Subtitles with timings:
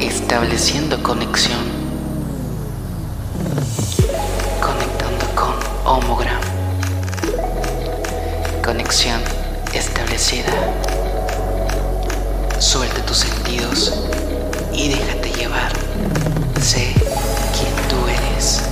[0.00, 1.58] estableciendo conexión,
[4.60, 6.40] conectando con homogram,
[8.64, 9.20] conexión
[9.72, 10.52] establecida.
[12.58, 13.94] Suelta tus sentidos
[14.72, 15.72] y déjate llevar.
[16.60, 16.94] Sé
[17.56, 18.62] quién tú eres.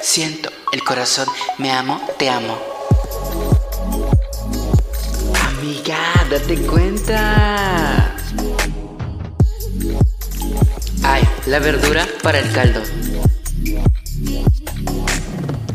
[0.00, 1.26] Siento el corazón,
[1.58, 2.75] me amo, te amo.
[5.66, 5.98] Amiga,
[6.30, 8.14] date cuenta.
[11.02, 12.80] Ay, la verdura para el caldo.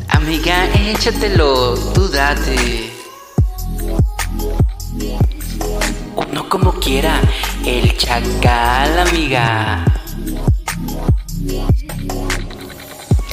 [0.07, 2.89] Amiga, échatelo, tú date.
[6.15, 7.19] Uno como quiera,
[7.65, 9.83] el chacal, amiga.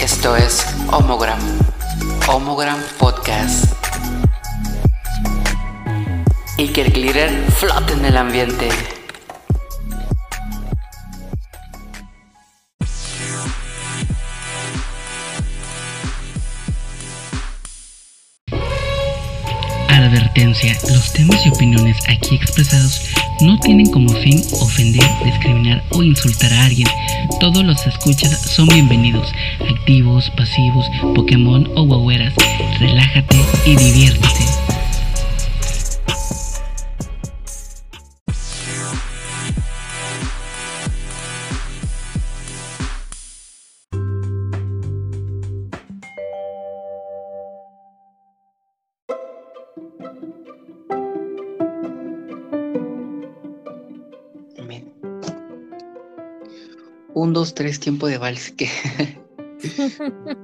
[0.00, 1.38] Esto es Homogram,
[2.26, 3.77] Homogram Podcast.
[6.60, 8.68] Y que el glitter flote en el ambiente.
[19.88, 23.02] Advertencia, los temas y opiniones aquí expresados
[23.40, 26.88] no tienen como fin ofender, discriminar o insultar a alguien.
[27.38, 32.34] Todos los escuchas son bienvenidos, activos, pasivos, Pokémon o guagueras.
[32.80, 34.57] Relájate y diviértete.
[57.38, 58.50] Dos, tres, tiempo de vals.
[58.50, 58.66] Que...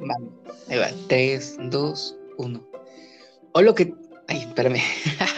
[0.00, 0.26] Vale,
[0.68, 0.88] ahí va.
[1.08, 2.66] Tres, dos, uno.
[3.52, 3.94] O lo que.
[4.26, 4.80] Ay, espérame.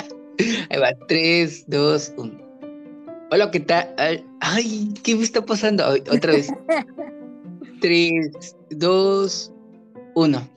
[0.71, 0.95] Ahí va.
[1.09, 2.41] Tres, dos, uno.
[3.31, 3.95] Hola, ¿qué tal?
[4.41, 5.85] Ay, ¿qué me está pasando?
[5.85, 6.49] Ay, Otra vez.
[7.83, 9.53] Tres, dos,
[10.15, 10.49] uno.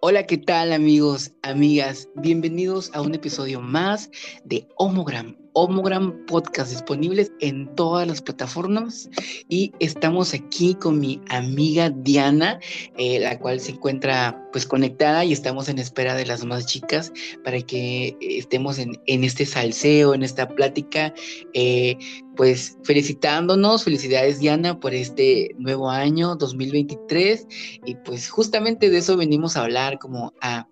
[0.00, 2.08] Hola, ¿qué tal amigos, amigas?
[2.14, 4.10] Bienvenidos a un episodio más
[4.44, 5.43] de Homogram.
[5.54, 9.08] Homogram Podcast disponibles en todas las plataformas.
[9.48, 12.60] Y estamos aquí con mi amiga Diana,
[12.96, 17.12] eh, la cual se encuentra pues conectada y estamos en espera de las más chicas
[17.42, 21.14] para que eh, estemos en, en este salseo, en esta plática,
[21.54, 21.96] eh,
[22.36, 27.46] pues felicitándonos, felicidades Diana por este nuevo año 2023
[27.84, 30.68] y pues justamente de eso venimos a hablar, como a,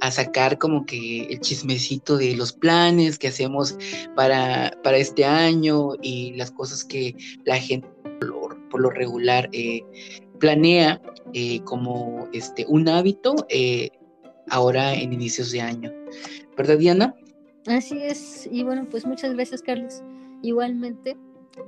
[0.00, 3.76] a sacar como que el chismecito de los planes que hacemos
[4.14, 7.14] para, para este año y las cosas que
[7.44, 7.88] la gente
[8.20, 9.82] por lo, por lo regular eh,
[10.38, 11.00] planea
[11.34, 13.90] eh, como este, un hábito eh,
[14.48, 15.92] ahora en inicios de año.
[16.56, 17.14] ¿Verdad Diana?
[17.66, 20.02] Así es, y bueno, pues muchas gracias, Carlos.
[20.42, 21.16] Igualmente,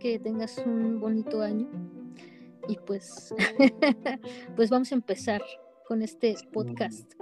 [0.00, 1.68] que tengas un bonito año.
[2.68, 3.32] Y pues,
[4.56, 5.42] pues vamos a empezar
[5.86, 7.12] con este podcast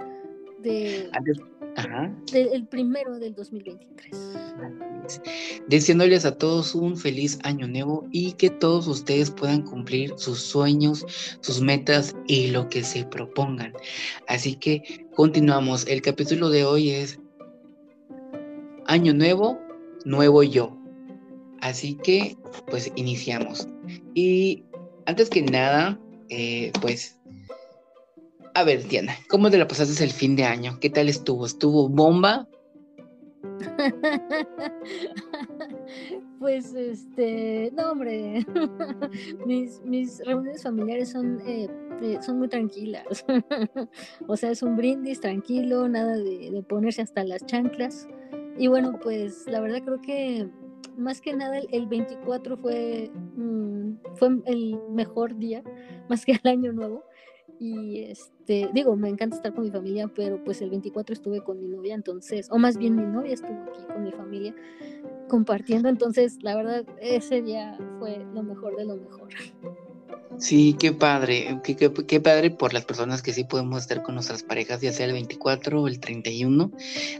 [0.63, 1.37] de, Antes,
[1.75, 2.11] ajá.
[2.31, 4.17] de- el primero del 2023.
[5.67, 11.05] Deseándoles a todos un feliz año nuevo y que todos ustedes puedan cumplir sus sueños,
[11.41, 13.73] sus metas y lo que se propongan.
[14.27, 15.85] Así que continuamos.
[15.87, 17.19] El capítulo de hoy es
[18.85, 19.59] Año Nuevo,
[20.05, 20.77] Nuevo Yo.
[21.61, 22.35] Así que
[22.69, 23.67] pues iniciamos.
[24.13, 24.63] Y
[25.05, 27.19] antes que nada, eh, pues...
[28.55, 30.77] A ver, Diana, ¿cómo te la pasaste el fin de año?
[30.79, 31.47] ¿Qué tal estuvo?
[31.47, 32.47] ¿Estuvo bomba?
[36.39, 38.45] pues este, no hombre,
[39.47, 41.67] mis, mis reuniones familiares son, eh,
[42.03, 43.25] eh, son muy tranquilas.
[44.27, 48.07] o sea, es un brindis tranquilo, nada de, ponerse hasta las chanclas.
[48.59, 50.47] Y bueno, pues la verdad creo que
[50.95, 55.63] más que nada el, el 24 fue, mm, fue el mejor día,
[56.07, 57.03] más que el año nuevo.
[57.65, 61.61] Y este, digo, me encanta estar con mi familia, pero pues el 24 estuve con
[61.61, 64.53] mi novia, entonces, o más bien mi novia estuvo aquí con mi familia
[65.29, 69.29] compartiendo, entonces la verdad ese día fue lo mejor de lo mejor.
[70.37, 74.15] Sí, qué padre, qué, qué- qué padre por las personas que sí podemos estar con
[74.15, 76.69] nuestras parejas, ya sea el 24 o el 31.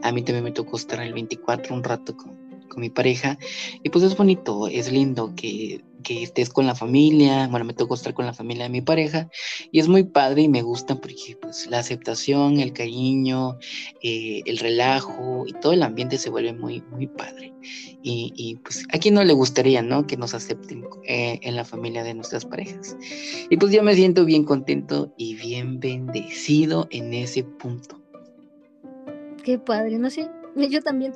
[0.01, 2.42] A mí también me tocó estar el 24 un rato con,
[2.73, 3.37] con mi pareja.
[3.83, 7.47] Y pues es bonito, es lindo que, que estés con la familia.
[7.47, 9.29] Bueno, me tocó estar con la familia de mi pareja.
[9.71, 13.57] Y es muy padre y me gusta porque pues la aceptación, el cariño,
[14.01, 17.53] eh, el relajo y todo el ambiente se vuelve muy, muy padre.
[18.01, 20.05] Y, y pues a quién no le gustaría, ¿no?
[20.05, 22.97] Que nos acepten eh, en la familia de nuestras parejas.
[23.49, 28.01] Y pues yo me siento bien contento y bien bendecido en ese punto.
[29.43, 30.29] Qué padre, no sé,
[30.69, 31.13] yo también.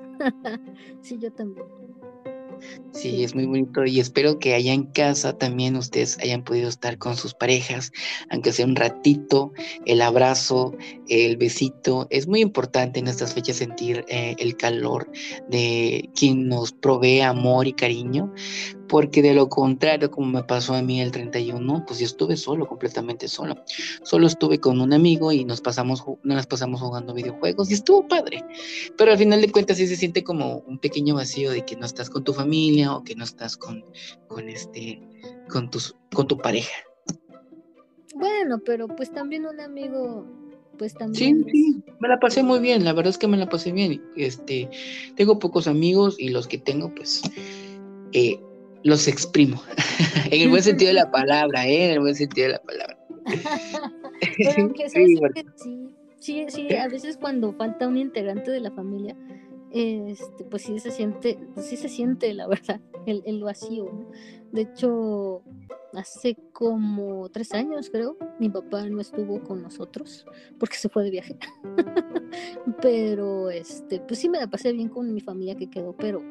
[1.01, 1.65] sí, yo también.
[2.91, 6.97] Sí, es muy bonito y espero que allá en casa también ustedes hayan podido estar
[6.97, 7.91] con sus parejas,
[8.31, 9.53] aunque sea un ratito,
[9.85, 10.75] el abrazo,
[11.07, 12.07] el besito.
[12.09, 15.09] Es muy importante en estas fechas sentir eh, el calor
[15.49, 18.33] de quien nos provee amor y cariño,
[18.87, 22.67] porque de lo contrario, como me pasó a mí el 31, pues yo estuve solo,
[22.67, 23.55] completamente solo.
[24.03, 28.43] Solo estuve con un amigo y nos pasamos, nos pasamos jugando videojuegos y estuvo padre.
[28.97, 31.85] Pero al final de cuentas sí se siente como un pequeño vacío de que no
[31.85, 33.85] estás con tu familia o que no estás con,
[34.27, 35.01] con este,
[35.49, 36.75] con tus, con tu pareja.
[38.15, 40.25] Bueno, pero pues también un amigo
[40.77, 41.43] pues también.
[41.45, 44.01] Sí, sí, me la pasé muy bien, la verdad es que me la pasé bien.
[44.15, 44.69] Este,
[45.15, 47.21] tengo pocos amigos y los que tengo, pues,
[48.13, 48.39] eh,
[48.83, 49.61] los exprimo.
[50.31, 51.85] en el buen sentido de la palabra, ¿eh?
[51.85, 52.97] En el buen sentido de la palabra.
[54.37, 54.67] Pero
[55.55, 55.89] sí,
[56.19, 59.15] sí, sí, a veces cuando falta un integrante de la familia,
[59.71, 64.07] este, pues sí se siente, pues sí se siente, la verdad, el, el vacío.
[64.51, 65.43] De hecho,
[65.93, 70.25] hace como tres años, creo, mi papá no estuvo con nosotros
[70.59, 71.37] porque se fue de viaje.
[72.81, 76.21] pero, este, pues sí me la pasé bien con mi familia que quedó, pero,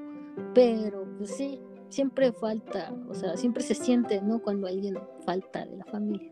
[0.55, 1.61] pero, pues sí,
[1.97, 4.39] siempre falta, o sea, siempre se siente, ¿no?
[4.43, 6.31] Cuando alguien falta de la familia.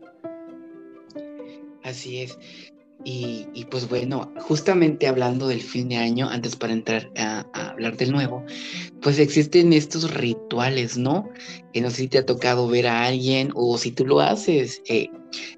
[1.83, 2.37] Así es.
[3.03, 7.97] Y, y, pues bueno, justamente hablando del fin de año, antes para entrar a, hablar
[7.97, 8.43] del nuevo,
[9.01, 11.29] pues existen estos rituales, ¿no?
[11.73, 14.83] Que no sé si te ha tocado ver a alguien o si tú lo haces,
[14.87, 15.09] eh,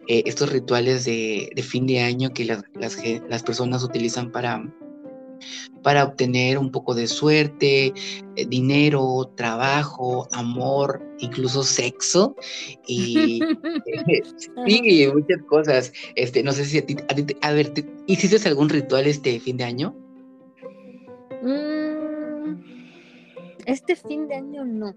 [0.07, 2.97] eh, estos rituales de, de, fin de año que las, las,
[3.29, 4.63] las personas utilizan para,
[5.83, 7.93] para obtener un poco de suerte,
[8.35, 12.35] eh, dinero, trabajo, amor, incluso sexo
[12.87, 13.39] y
[14.67, 15.93] sí, muchas cosas.
[16.15, 16.97] Este, no sé si a ti,
[17.41, 17.73] a, ver,
[18.05, 19.95] ¿hiciste algún ritual este fin de año?
[21.41, 22.61] Mm,
[23.65, 24.93] este fin de año no.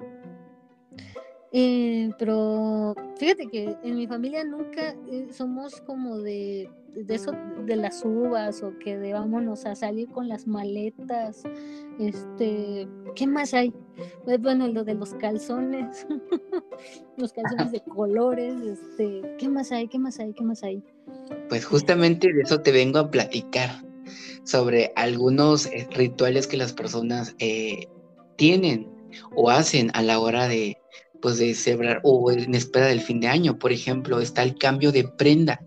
[1.52, 7.32] Eh, pero fíjate que en mi familia nunca eh, somos como de, de, eso
[7.66, 11.42] de las uvas o que de vámonos a salir con las maletas.
[11.98, 13.74] Este, ¿qué más hay?
[14.24, 16.06] Pues, bueno, lo de los calzones,
[17.16, 19.88] los calzones de colores, este, ¿qué más hay?
[19.88, 20.32] ¿Qué más hay?
[20.32, 20.84] ¿Qué más hay?
[21.48, 23.70] Pues justamente de eso te vengo a platicar
[24.44, 27.34] sobre algunos rituales que las personas
[28.36, 28.88] tienen
[29.34, 30.80] o hacen a la hora de,
[31.20, 33.58] pues de celebrar o en espera del fin de año.
[33.58, 35.60] Por ejemplo, está el cambio de prenda.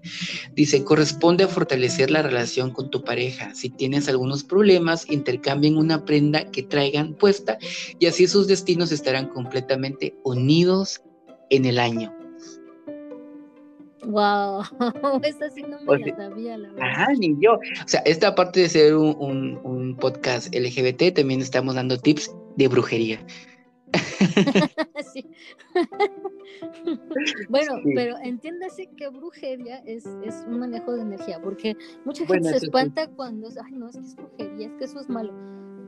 [0.53, 3.53] Dice, corresponde a fortalecer la relación con tu pareja.
[3.53, 7.57] Si tienes algunos problemas, intercambien una prenda que traigan puesta
[7.99, 11.01] y así sus destinos estarán completamente unidos
[11.49, 12.13] en el año.
[14.05, 14.63] Wow,
[15.23, 16.89] esta sí no me la sabía, la verdad.
[16.89, 17.53] Ajá, ni yo.
[17.53, 22.67] O sea, esta parte de ser un, un podcast LGBT, también estamos dando tips de
[22.67, 23.25] brujería.
[27.49, 31.75] bueno, pero entiéndase que brujería es, es, un manejo de energía, porque
[32.05, 35.09] mucha gente se espanta cuando, ay, no, es que es brujería, es que eso es
[35.09, 35.33] malo.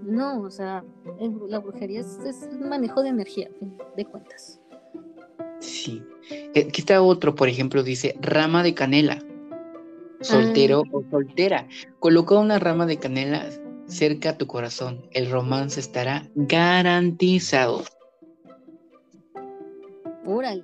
[0.06, 0.84] No, o sea,
[1.48, 3.50] la brujería es, un manejo de energía,
[3.98, 4.62] de cuentas.
[5.60, 6.04] Sí.
[6.30, 9.20] Eh, aquí está otro, por ejemplo, dice rama de canela.
[10.22, 10.90] Soltero ah.
[10.92, 11.68] o soltera.
[12.00, 13.50] Coloca una rama de canela
[13.88, 15.08] cerca a tu corazón.
[15.12, 17.84] El romance estará garantizado.
[20.26, 20.64] Órale.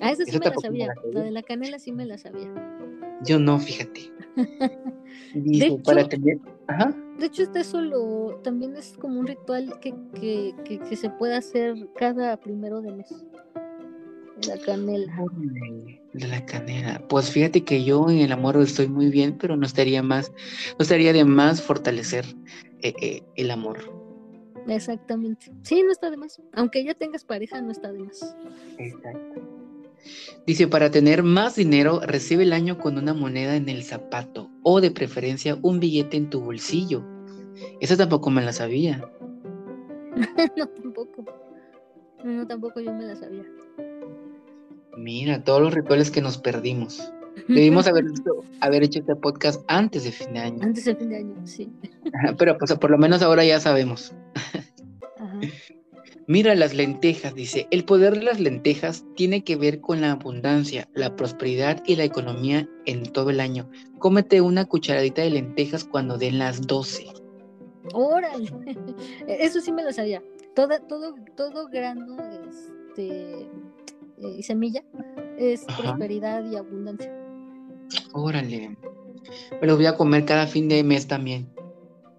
[0.00, 0.94] A eso sí me la sabía.
[1.12, 2.48] La de la canela sí me la sabía.
[3.24, 4.12] Yo no, fíjate.
[5.34, 6.38] de hecho, para tener...
[6.68, 6.94] Ajá.
[7.18, 11.74] De hecho, este solo también es como un ritual que, que, que, se puede hacer
[11.96, 13.12] cada primero de mes.
[14.46, 15.12] La canela.
[16.14, 17.02] De la canela.
[17.08, 20.32] Pues fíjate que yo en el amor estoy muy bien, pero no estaría más,
[20.78, 22.24] no estaría de más fortalecer
[22.80, 23.99] eh, eh, el amor.
[24.74, 25.52] Exactamente.
[25.62, 26.40] Sí, no está de más.
[26.52, 28.36] Aunque ya tengas pareja, no está de más.
[28.78, 29.40] Exacto.
[30.46, 34.80] Dice, para tener más dinero, recibe el año con una moneda en el zapato o
[34.80, 37.04] de preferencia un billete en tu bolsillo.
[37.80, 39.10] Esa tampoco me la sabía.
[40.56, 41.24] no, tampoco.
[42.24, 43.44] No, tampoco yo me la sabía.
[44.96, 47.12] Mira, todos los rituales que nos perdimos.
[47.48, 48.04] Debimos haber,
[48.60, 50.58] haber hecho este podcast antes de fin de año.
[50.62, 51.70] Antes de fin de año, sí.
[52.38, 54.14] Pero pues por lo menos ahora ya sabemos.
[54.34, 55.40] Ajá.
[56.30, 57.66] Mira las lentejas, dice.
[57.72, 62.04] El poder de las lentejas tiene que ver con la abundancia, la prosperidad y la
[62.04, 63.68] economía en todo el año.
[63.98, 67.06] Cómete una cucharadita de lentejas cuando den las 12.
[67.94, 68.48] Órale,
[69.26, 70.22] eso sí me lo sabía.
[70.54, 72.16] Todo, todo, todo grano
[72.48, 74.84] este, eh, y semilla
[75.36, 77.12] es prosperidad y abundancia.
[78.12, 78.76] Órale.
[79.60, 81.48] Me lo voy a comer cada fin de mes también.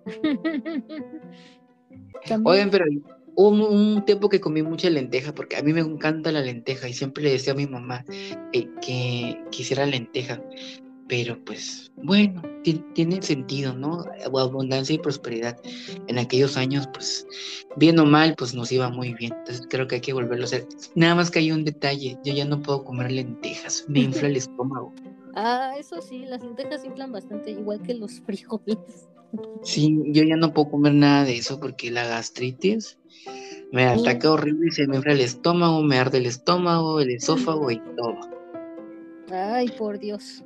[2.44, 2.86] Oigan, pero
[3.36, 6.94] Hubo un, tiempo que comí mucha lenteja, porque a mí me encanta la lenteja y
[6.94, 8.04] siempre le decía a mi mamá
[8.52, 10.42] eh, que quisiera lenteja.
[11.08, 12.42] Pero pues bueno,
[12.94, 14.06] tiene sentido, ¿no?
[14.38, 15.58] Abundancia y prosperidad.
[16.08, 17.28] En aquellos años, pues,
[17.76, 19.34] bien o mal, pues nos iba muy bien.
[19.40, 20.68] Entonces creo que hay que volverlo a hacer.
[20.96, 24.36] Nada más que hay un detalle, yo ya no puedo comer lentejas, me infla el
[24.38, 24.94] estómago.
[25.36, 28.78] Ah, eso sí, las lentejas inflan bastante, igual que los frijoles.
[29.64, 32.98] Sí, yo ya no puedo comer nada de eso porque la gastritis
[33.72, 37.72] me ataca horrible y se me enfría el estómago, me arde el estómago, el esófago
[37.72, 38.18] y todo.
[39.32, 40.44] Ay, por Dios.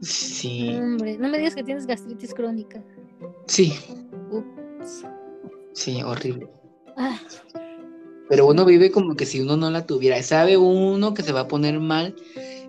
[0.00, 0.74] Sí.
[0.74, 2.82] Hombre, no me digas que tienes gastritis crónica.
[3.46, 3.74] Sí.
[5.74, 6.48] Sí, horrible.
[6.96, 7.20] Ah.
[8.30, 10.22] Pero uno vive como que si uno no la tuviera.
[10.22, 12.14] Sabe uno que se va a poner mal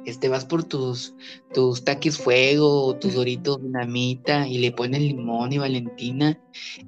[0.06, 1.16] este, vas por tus,
[1.54, 6.40] tus taquis fuego o tus doritos dinamita y le pones limón y valentina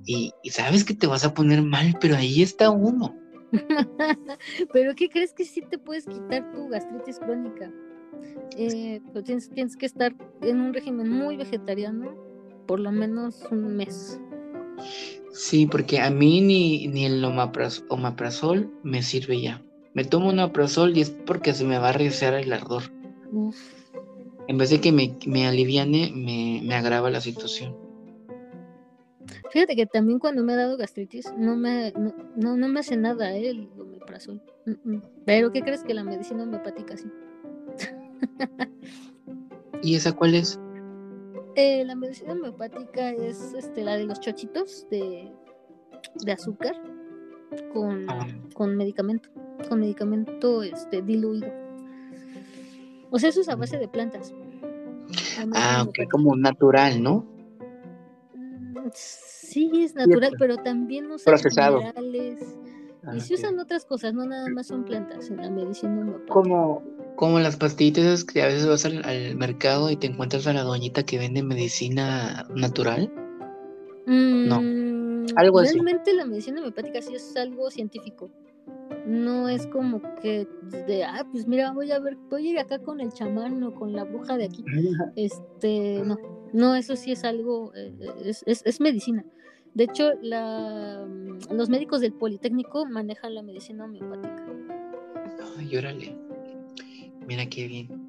[0.05, 3.15] y, sabes que te vas a poner mal, pero ahí está uno.
[4.74, 7.71] pero ¿qué crees que sí te puedes quitar tu gastritis crónica?
[8.57, 12.27] Eh, pero tienes, tienes que estar en un régimen muy vegetariano
[12.67, 14.19] por lo menos un mes.
[15.31, 19.63] Sí, porque a mí ni, ni el omaprazol me sirve ya.
[19.93, 22.83] Me tomo un omaprazol y es porque se me va a arriesgar el ardor.
[24.48, 27.75] En vez de que me, me aliviane, me, agrava la situación.
[29.51, 31.93] Fíjate que también cuando me ha dado gastritis, no me,
[32.36, 33.50] no, no, me hace nada ¿eh?
[33.50, 34.41] el omeprazol.
[35.25, 37.07] Pero ¿qué crees que la medicina homeopática sí?
[39.84, 40.60] ¿Y esa cuál es?
[41.55, 45.31] Eh, la medicina homeopática es este, la de los chochitos de,
[46.24, 46.75] de azúcar
[47.74, 48.27] con, ah.
[48.53, 49.29] con medicamento,
[49.67, 51.66] con medicamento este, diluido.
[53.17, 54.31] O sea, eso es a base de plantas.
[55.55, 57.25] Ah, ok, como natural, ¿no?
[58.36, 61.79] Mm, sí, es natural, pero también usan Procesado.
[61.79, 62.39] minerales.
[62.41, 66.83] y ah, se usan otras cosas, no nada más son plantas en la medicina Como,
[67.15, 71.01] como las pastillitas que a veces vas al, mercado y te encuentras a la doñita
[71.01, 73.12] que vende medicina natural.
[74.05, 74.62] no.
[74.62, 75.74] Mm, algo así.
[75.74, 78.29] Realmente la medicina homeopática sí es algo científico
[79.06, 80.48] no es como que
[80.88, 83.74] de, ah, pues mira, voy a ver, voy a ir acá con el chamán o
[83.74, 84.63] con la bruja de aquí.
[85.15, 86.17] Este, no,
[86.53, 89.25] no, eso sí es algo, eh, es, es, medicina.
[89.74, 94.46] De hecho, la, mm, los médicos del Politécnico manejan la medicina homeopática.
[95.58, 96.15] Ay, órale.
[97.27, 98.06] Mira qué bien.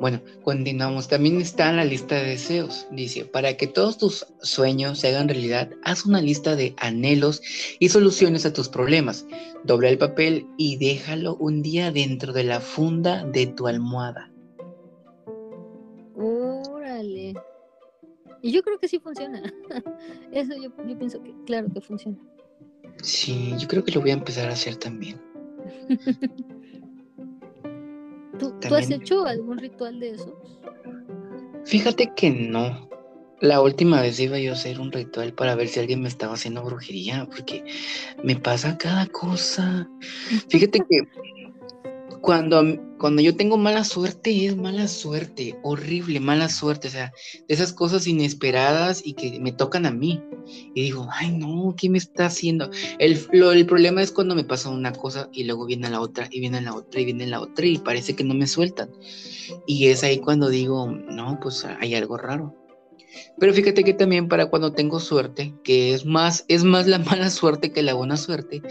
[0.00, 1.08] Bueno, continuamos.
[1.08, 2.86] También está en la lista de deseos.
[2.90, 7.40] Dice, para que todos tus sueños se hagan realidad, haz una lista de anhelos
[7.78, 9.26] y soluciones a tus problemas.
[9.64, 14.30] Dobla el papel y déjalo un día dentro de la funda de tu almohada.
[16.16, 17.34] Órale.
[18.42, 19.42] Y yo creo que sí funciona.
[20.32, 22.18] Eso yo, yo pienso que claro que funciona.
[23.02, 25.20] Sí, yo creo que lo voy a empezar a hacer también.
[28.38, 30.32] ¿Tú, has hecho algún ritual de esos?
[31.64, 32.88] Fíjate que no.
[33.40, 36.34] La última vez iba yo a hacer un ritual para ver si alguien me estaba
[36.34, 37.64] haciendo brujería, porque
[38.22, 39.88] me pasa cada cosa.
[40.48, 41.00] Fíjate que
[42.24, 47.12] cuando, cuando yo tengo mala suerte, es mala suerte, horrible, mala suerte, o sea,
[47.46, 50.22] de esas cosas inesperadas y que me tocan a mí.
[50.74, 52.70] Y digo, ay no, ¿qué me está haciendo?
[52.98, 56.40] El, el problema es cuando me pasa una cosa y luego viene la otra, y
[56.40, 58.90] viene la otra, y viene la otra, y parece que no me sueltan.
[59.66, 62.63] Y es ahí cuando digo, no, pues hay algo raro.
[63.38, 67.30] Pero fíjate que también para cuando tengo suerte, que es más, es más la mala
[67.30, 68.62] suerte que la buena suerte,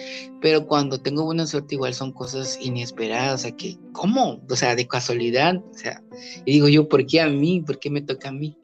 [0.41, 4.41] pero cuando tengo buena suerte igual son cosas inesperadas, o sea, que, ¿cómo?
[4.49, 6.01] O sea, de casualidad, o sea,
[6.45, 7.61] y digo yo, ¿por qué a mí?
[7.61, 8.57] ¿Por qué me toca a mí?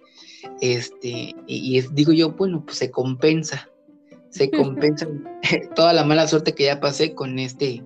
[0.61, 3.69] Este, y, digo yo, bueno, pues se compensa,
[4.29, 5.07] se compensa
[5.75, 7.83] toda la mala suerte que ya pasé con este,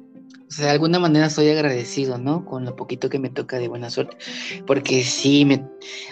[0.54, 2.46] o sea, de alguna manera soy agradecido, ¿no?
[2.46, 4.18] Con lo poquito que me toca de buena suerte.
[4.68, 5.66] Porque sí, me,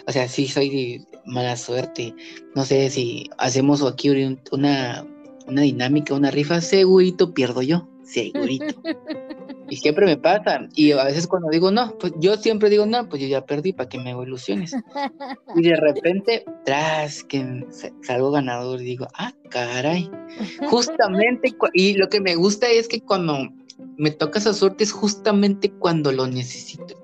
[0.07, 2.15] o sea, sí soy de mala suerte.
[2.55, 4.09] No sé si hacemos aquí
[4.51, 5.05] una,
[5.45, 8.81] una dinámica, una rifa, segurito pierdo yo, segurito.
[9.69, 10.67] Y siempre me pasa.
[10.75, 13.71] Y a veces cuando digo no, pues yo siempre digo no, pues yo ya perdí,
[13.71, 14.75] ¿para que me hago ilusiones?
[15.55, 17.65] Y de repente, tras que
[18.01, 20.11] salgo ganador, digo, ah, caray.
[20.69, 23.47] Justamente, y lo que me gusta es que cuando
[23.97, 26.95] me toca esa suerte es justamente cuando lo necesito.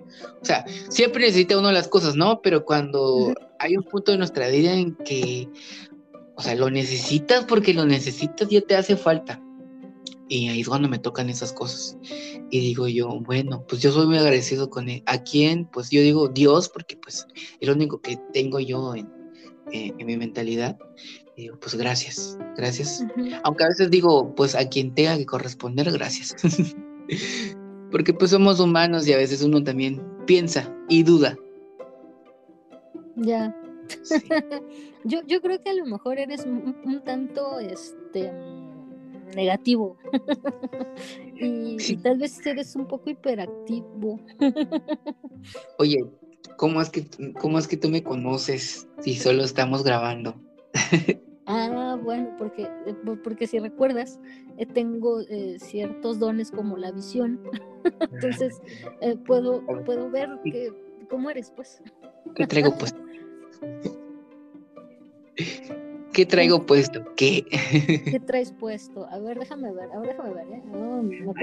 [0.41, 2.41] O sea, siempre necesita uno las cosas, ¿no?
[2.41, 5.49] Pero cuando hay un punto de nuestra vida en que,
[6.35, 9.41] o sea, lo necesitas porque lo necesitas, ya te hace falta.
[10.29, 11.97] Y ahí es cuando me tocan esas cosas.
[12.49, 15.03] Y digo yo, bueno, pues yo soy muy agradecido con él.
[15.05, 15.65] ¿A quién?
[15.65, 17.25] Pues yo digo Dios, porque pues
[17.59, 19.07] es lo único que tengo yo en,
[19.97, 20.77] mi mentalidad.
[21.37, 23.05] Y digo, pues gracias, gracias.
[23.43, 26.35] Aunque a veces digo, pues a quien tenga que corresponder, gracias.
[27.91, 31.37] porque pues somos humanos y a veces uno también piensa y duda.
[33.15, 33.55] Ya.
[35.03, 38.31] yo, yo creo que a lo mejor eres un tanto, este
[39.35, 39.95] negativo.
[41.35, 44.19] y, tal vez eres un poco hiperactivo.
[45.77, 45.97] Oye,
[46.57, 47.07] ¿cómo es, que,
[47.39, 50.35] ¿cómo es que tú me conoces si solo estamos grabando?
[51.47, 54.19] Ah, bueno, porque, eh, porque si recuerdas,
[54.57, 57.39] eh, tengo eh, ciertos dones como la visión.
[58.11, 58.61] Entonces,
[59.25, 60.71] puedo, puedo ver que,
[61.09, 61.81] cómo eres, pues.
[62.35, 62.95] ¿Qué traigo pues?
[66.13, 67.05] ¿Qué traigo puesto?
[67.15, 67.45] ¿Qué?
[67.45, 69.05] ¿Qué traes puesto?
[69.05, 70.63] A ver, déjame ver, a ver, déjame ver, ¿eh?
[70.65, 71.33] No, no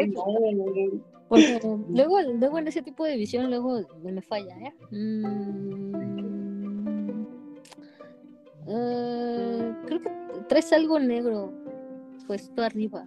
[1.29, 4.73] Porque luego, luego en ese tipo de visión, luego me falla, ¿eh?
[4.91, 6.44] Mm,
[8.67, 10.11] eh, creo que
[10.49, 11.53] traes algo negro
[12.27, 13.05] puesto arriba.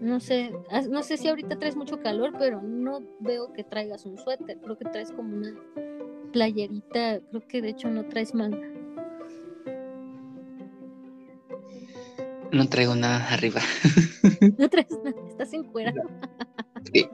[0.00, 0.52] No sé,
[0.88, 4.58] no sé si ahorita traes mucho calor, pero no veo que traigas un suéter.
[4.58, 5.54] Creo que traes como una
[6.32, 7.20] playerita.
[7.30, 8.66] Creo que de hecho no traes manga.
[12.50, 13.60] No traigo nada arriba.
[14.58, 15.92] No traes nada, estás en cuera.
[16.92, 17.06] Sí.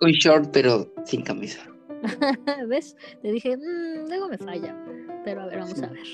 [0.00, 1.60] Un short, pero sin camisa.
[2.68, 2.96] ¿Ves?
[3.22, 4.76] Te dije, mmm, luego me falla.
[5.24, 6.06] Pero a ver, vamos a ver.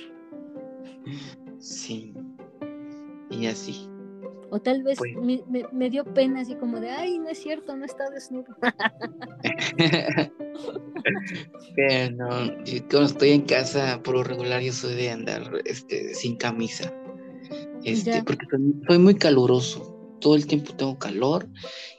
[1.58, 2.14] Sí.
[3.30, 3.88] Y así.
[4.50, 7.74] O tal vez pues me, me, dio pena así como de, ay, no es cierto,
[7.74, 8.54] no está desnudo.
[11.74, 12.28] Pero no,
[12.90, 16.92] cuando estoy en casa, por lo regular, yo soy de andar este, sin camisa.
[17.82, 18.44] Este, porque
[18.86, 19.91] soy, muy caluroso.
[20.22, 21.46] Todo el tiempo tengo calor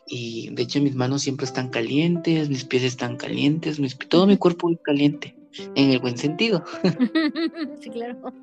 [0.07, 4.71] y de hecho mis manos siempre están calientes, mis pies están calientes, todo mi cuerpo
[4.71, 5.35] es caliente,
[5.75, 6.63] en el buen sentido.
[7.81, 8.33] sí, claro.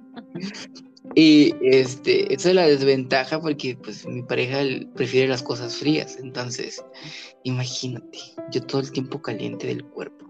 [1.14, 4.58] Y este, esa es la desventaja porque pues mi pareja
[4.94, 6.84] prefiere las cosas frías, entonces
[7.42, 8.18] imagínate,
[8.52, 10.26] yo todo el tiempo caliente del cuerpo.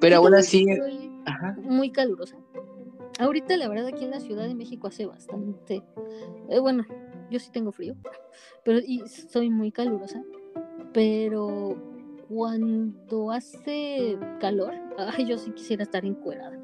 [0.00, 0.66] Pero aún así...
[1.62, 2.36] Muy calurosa.
[3.18, 5.82] Ahorita la verdad aquí en la Ciudad de México hace bastante,
[6.50, 6.84] eh, bueno,
[7.32, 7.96] yo sí tengo frío,
[8.64, 10.22] pero y soy muy calurosa,
[10.92, 11.76] pero
[12.28, 16.58] cuando hace calor, ay, yo sí quisiera estar encuerada,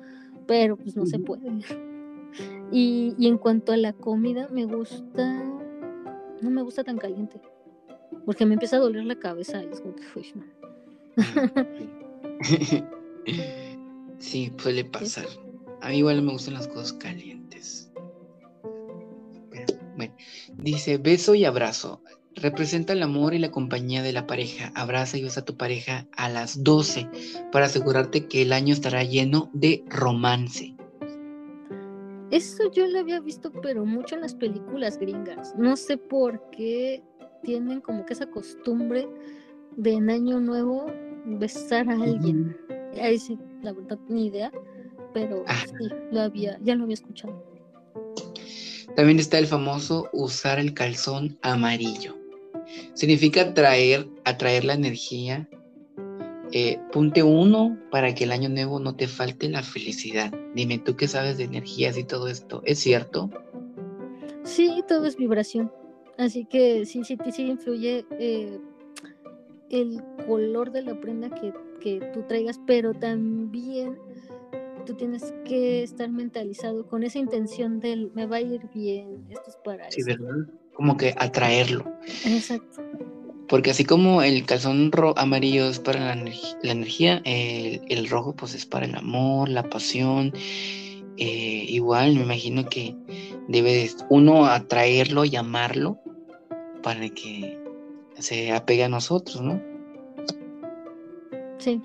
[0.47, 1.49] pero pues no se puede.
[2.71, 5.43] Y, y, en cuanto a la comida, me gusta,
[6.43, 7.41] no me gusta tan caliente,
[8.27, 10.45] porque me empieza a doler la cabeza y es como que, uy, no.
[14.19, 15.27] Sí, suele pasar.
[15.81, 17.48] A mí igual me gustan las cosas calientes.
[19.99, 20.15] Bueno,
[20.57, 22.03] dice beso y abrazo.
[22.35, 24.71] Representa el amor y la compañía de la pareja.
[24.77, 27.09] Abraza y besa a tu pareja a las 12
[27.51, 30.77] para asegurarte que el año estará lleno de romance.
[32.31, 35.55] Eso yo lo había visto, pero mucho en las películas gringas.
[35.59, 37.03] No sé por qué
[37.43, 39.09] tienen como que esa costumbre
[39.77, 40.87] de en Año Nuevo
[41.25, 42.57] besar a alguien.
[43.03, 44.53] Ahí sí, la verdad, ni idea
[45.13, 45.65] pero ah.
[45.67, 47.43] sí, lo había, ya lo había escuchado.
[48.97, 52.17] También está el famoso usar el calzón amarillo.
[52.95, 55.49] Significa atraer, atraer la energía.
[56.53, 60.33] Eh, punte uno para que el año nuevo no te falte la felicidad.
[60.55, 62.63] Dime tú qué sabes de energías y todo esto.
[62.65, 63.31] ¿Es cierto?
[64.45, 65.71] Sí, todo es vibración.
[66.17, 68.59] Así que sí, sí, sí influye eh,
[69.71, 73.97] el color de la prenda que, que tú traigas, pero también
[74.89, 79.51] tú tienes que estar mentalizado con esa intención del me va a ir bien, esto
[79.51, 80.49] es para Sí, ¿verdad?
[80.73, 81.85] Como que atraerlo.
[82.25, 82.81] Exacto.
[83.49, 86.23] Porque así como el calzón amarillo es para la,
[86.63, 90.33] energía, el, rojo pues es para el amor, la pasión.
[91.19, 92.97] Eh, igual me imagino que
[93.47, 95.99] debe uno atraerlo, llamarlo,
[96.83, 97.59] para que
[98.19, 99.61] se apegue a nosotros, ¿no?
[101.59, 101.83] Sí.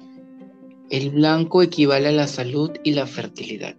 [0.89, 3.75] El blanco equivale a la salud y la fertilidad.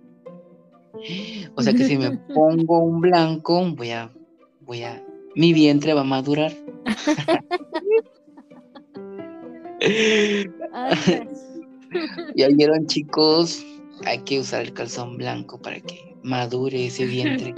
[1.54, 4.12] O sea que si me pongo un blanco, voy a,
[4.60, 6.52] voy a mi vientre va a madurar.
[12.36, 13.64] ya vieron chicos,
[14.04, 17.54] hay que usar el calzón blanco para que madure ese vientre.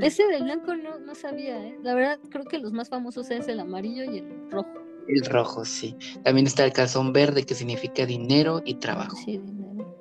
[0.00, 1.76] Ese de blanco no, no sabía, ¿eh?
[1.82, 4.85] la verdad creo que los más famosos es el amarillo y el rojo.
[5.08, 5.96] El rojo, sí.
[6.22, 9.16] También está el calzón verde que significa dinero y trabajo.
[9.16, 9.96] Sí, dinero.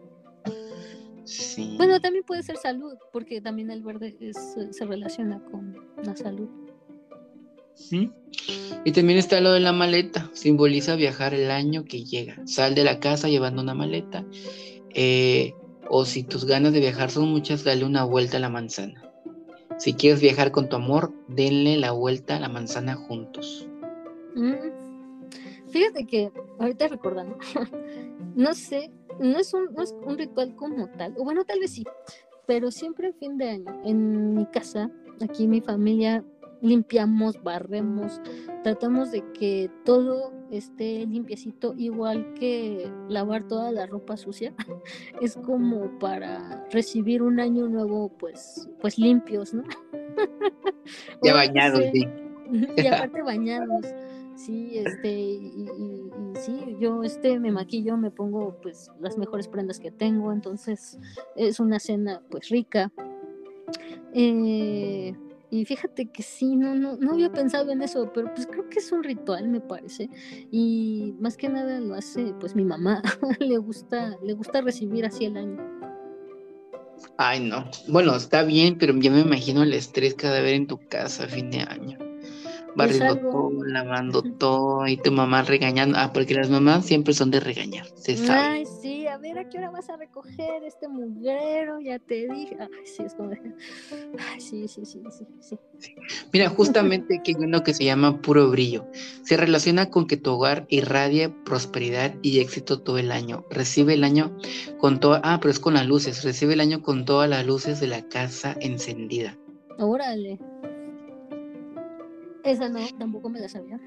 [1.26, 1.74] Sí.
[1.78, 4.16] Bueno, también puede ser salud, porque también el verde
[4.72, 6.50] se relaciona con la salud.
[7.74, 8.12] ¿Sí?
[8.86, 12.40] Y también está lo de la maleta, simboliza viajar el año que llega.
[12.46, 14.26] Sal de la casa llevando una maleta.
[14.94, 15.54] Eh,
[15.90, 19.02] o si tus ganas de viajar son muchas, dale una vuelta a la manzana.
[19.78, 23.68] Si quieres viajar con tu amor, denle la vuelta a la manzana juntos.
[24.36, 24.75] Mm.
[25.76, 27.38] Fíjate que ahorita recordando,
[28.36, 31.74] no sé, no es, un, no es un ritual como tal, o bueno, tal vez
[31.74, 31.84] sí,
[32.48, 34.90] pero siempre en fin de año, en mi casa,
[35.22, 36.24] aquí mi familia
[36.62, 38.22] limpiamos, barremos,
[38.64, 44.54] tratamos de que todo esté limpiecito, igual que lavar toda la ropa sucia,
[45.22, 49.64] es como para recibir un año nuevo, pues, pues limpios, ¿no?
[51.22, 52.08] Ya bañados, sí.
[52.78, 53.88] Y aparte bañados,
[54.36, 55.72] sí, este, y,
[56.36, 60.98] sí, yo este me maquillo, me pongo pues las mejores prendas que tengo, entonces
[61.36, 62.92] es una cena pues rica.
[64.14, 65.14] Eh,
[65.50, 68.80] y fíjate que sí, no, no, no había pensado en eso, pero pues creo que
[68.80, 70.10] es un ritual, me parece.
[70.52, 73.02] Y más que nada lo hace pues mi mamá.
[73.40, 75.58] le gusta, le gusta recibir así el año.
[77.18, 77.70] Ay, no.
[77.88, 81.28] Bueno, está bien, pero yo me imagino el estrés cada vez en tu casa a
[81.28, 82.05] fin de año
[82.76, 85.98] barriendo todo, lavando todo y tu mamá regañando.
[85.98, 88.40] Ah, porque las mamás siempre son de regañar, se sabe.
[88.40, 92.58] Ay, sí, a ver a qué hora vas a recoger este mugrero, ya te dije.
[92.60, 93.32] Ay, sí, es como.
[93.32, 95.60] Ay, sí, sí, sí, sí, sí.
[96.32, 98.90] Mira, justamente aquí hay uno que se llama puro brillo.
[99.24, 103.46] Se relaciona con que tu hogar irradie prosperidad y éxito todo el año.
[103.50, 104.36] Recibe el año
[104.80, 105.22] con toda.
[105.24, 106.24] Ah, pero es con las luces.
[106.24, 109.38] Recibe el año con todas las luces de la casa encendida.
[109.78, 110.40] Órale.
[112.46, 113.80] Esa no, tampoco me la sabía.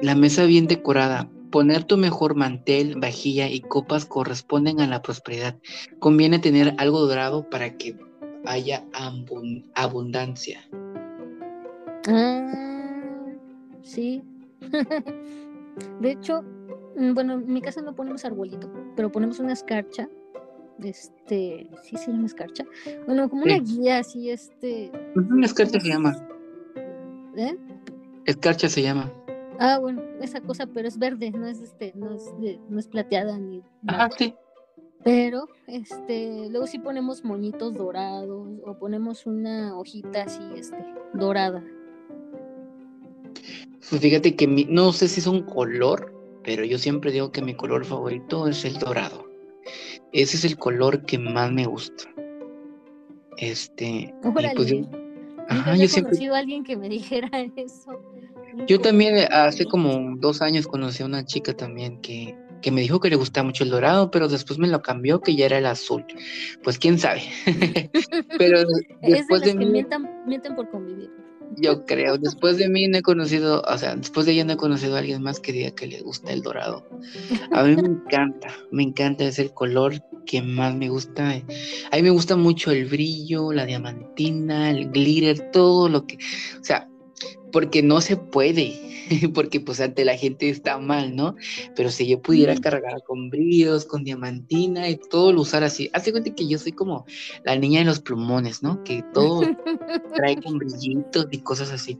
[0.00, 1.30] La mesa bien decorada.
[1.50, 5.58] Poner tu mejor mantel, vajilla y copas corresponden a la prosperidad.
[6.00, 7.96] Conviene tener algo dorado para que
[8.46, 8.84] haya
[9.74, 10.60] abundancia.
[12.08, 12.50] Ah,
[13.82, 14.22] sí.
[16.00, 16.42] de hecho,
[16.96, 20.08] mm, bueno, en mi casa no ponemos arbolito, pero ponemos una escarcha.
[20.82, 22.64] Este, sí, sí, una escarcha.
[23.06, 24.90] Bueno, como una guía así, este.
[25.14, 26.16] Una escarcha se llama.
[27.36, 27.56] ¿Eh?
[28.26, 29.12] Escarcha se llama.
[29.58, 32.32] Ah, bueno, esa cosa, pero es verde, no es este, no es,
[32.68, 33.62] no es plateada ni.
[33.86, 34.34] Ajá, sí.
[35.04, 40.78] Pero, este, luego sí ponemos moñitos dorados o ponemos una hojita así, este,
[41.12, 41.62] dorada.
[43.90, 47.54] Pues fíjate que no sé si es un color, pero yo siempre digo que mi
[47.54, 49.28] color favorito es el dorado.
[50.12, 52.04] Ese es el color que más me gusta.
[53.36, 54.14] Este.
[54.22, 54.70] Pues
[55.48, 56.12] Ajá, yo siempre...
[56.12, 58.00] conocido a alguien que me dijera eso.
[58.66, 62.80] Yo también eh, hace como dos años conocí a una chica también que, que me
[62.80, 65.58] dijo que le gustaba mucho el dorado, pero después me lo cambió que ya era
[65.58, 66.04] el azul.
[66.62, 67.22] Pues quién sabe.
[68.38, 68.64] pero
[69.02, 71.10] después de, que mientan, mienten por convivir.
[71.56, 74.56] Yo creo, después de mí no he conocido, o sea, después de ella no he
[74.56, 76.84] conocido a alguien más que diga que le gusta el dorado.
[77.52, 81.30] A mí me encanta, me encanta, es el color que más me gusta.
[81.30, 86.16] A mí me gusta mucho el brillo, la diamantina, el glitter, todo lo que,
[86.60, 86.88] o sea,
[87.52, 88.93] porque no se puede,
[89.34, 91.36] porque pues ante la gente está mal, ¿no?
[91.76, 96.12] Pero si yo pudiera cargar con brillos, con diamantina y todo lo usar así, hace
[96.12, 97.04] cuenta que yo soy como
[97.44, 98.82] la niña de los plumones, ¿no?
[98.84, 99.42] Que todo
[100.14, 101.98] trae con brillitos y cosas así.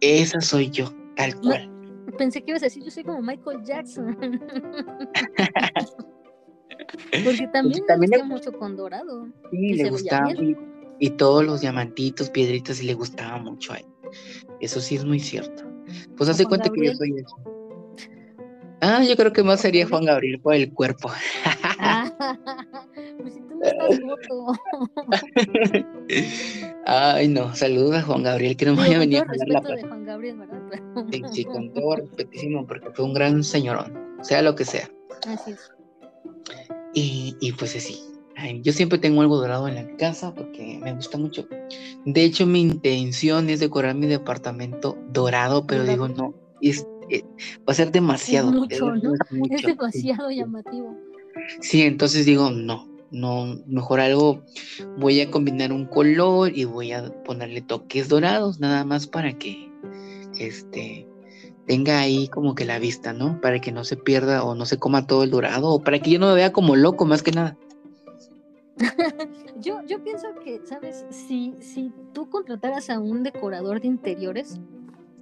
[0.00, 1.70] Esa soy yo, tal cual.
[2.18, 4.16] pensé que ibas a decir, yo soy como Michael Jackson.
[7.24, 9.28] Porque también, también le gusta mucho con dorado.
[9.50, 10.30] Sí, le gustaba.
[11.00, 13.86] Y, todos los diamantitos, piedritas, y le gustaba mucho a él.
[14.60, 15.73] Eso sí es muy cierto.
[16.16, 17.36] Pues hace cuenta que yo soy eso.
[18.80, 21.10] Ah, yo creo que más sería Juan Gabriel por el cuerpo.
[23.22, 24.52] pues si tú no estás foto.
[26.86, 29.82] Ay, no, saludos a Juan Gabriel, que no me vaya a venir a la de
[29.82, 30.60] Juan Gabriel, ¿verdad?
[31.10, 34.90] Sí, sí, con todo respetísimo, porque fue un gran señorón, sea lo que sea.
[35.26, 35.72] Así es.
[36.92, 37.98] Y, y pues así,
[38.62, 41.46] yo siempre tengo algo dorado en la casa porque me gusta mucho.
[42.04, 47.24] De hecho, mi intención es decorar mi departamento dorado, pero digo, no, es, eh,
[47.60, 48.48] va a ser demasiado.
[48.48, 49.14] Es mucho, ¿no?
[49.50, 50.96] Es, demasiado llamativo.
[51.60, 54.42] Sí, entonces digo, no, no, mejor algo,
[54.98, 59.70] voy a combinar un color y voy a ponerle toques dorados, nada más para que,
[60.38, 61.06] este,
[61.66, 63.40] tenga ahí como que la vista, ¿no?
[63.40, 66.10] Para que no se pierda o no se coma todo el dorado, o para que
[66.10, 67.56] yo no me vea como loco, más que nada.
[69.60, 71.04] yo, yo pienso que, ¿sabes?
[71.10, 74.60] Si, si tú contrataras a un decorador de interiores,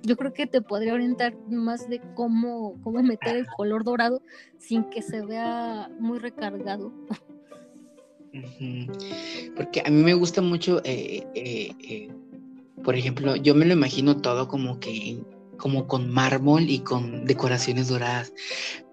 [0.03, 4.23] yo creo que te podría orientar más de cómo, cómo meter el color dorado
[4.59, 6.93] sin que se vea muy recargado.
[9.57, 12.11] Porque a mí me gusta mucho, eh, eh, eh,
[12.83, 15.23] por ejemplo, yo me lo imagino todo como que
[15.59, 18.33] como con mármol y con decoraciones doradas,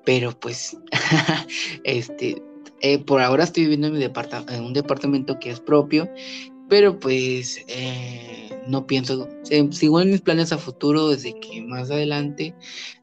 [0.06, 0.78] pero pues,
[1.84, 2.44] este,
[3.06, 6.10] por ahora estoy viviendo en, mi en un departamento que es propio,
[6.68, 7.66] pero pues
[8.68, 9.28] no pienso,
[9.72, 12.56] sigo en mis planes a futuro desde que más adelante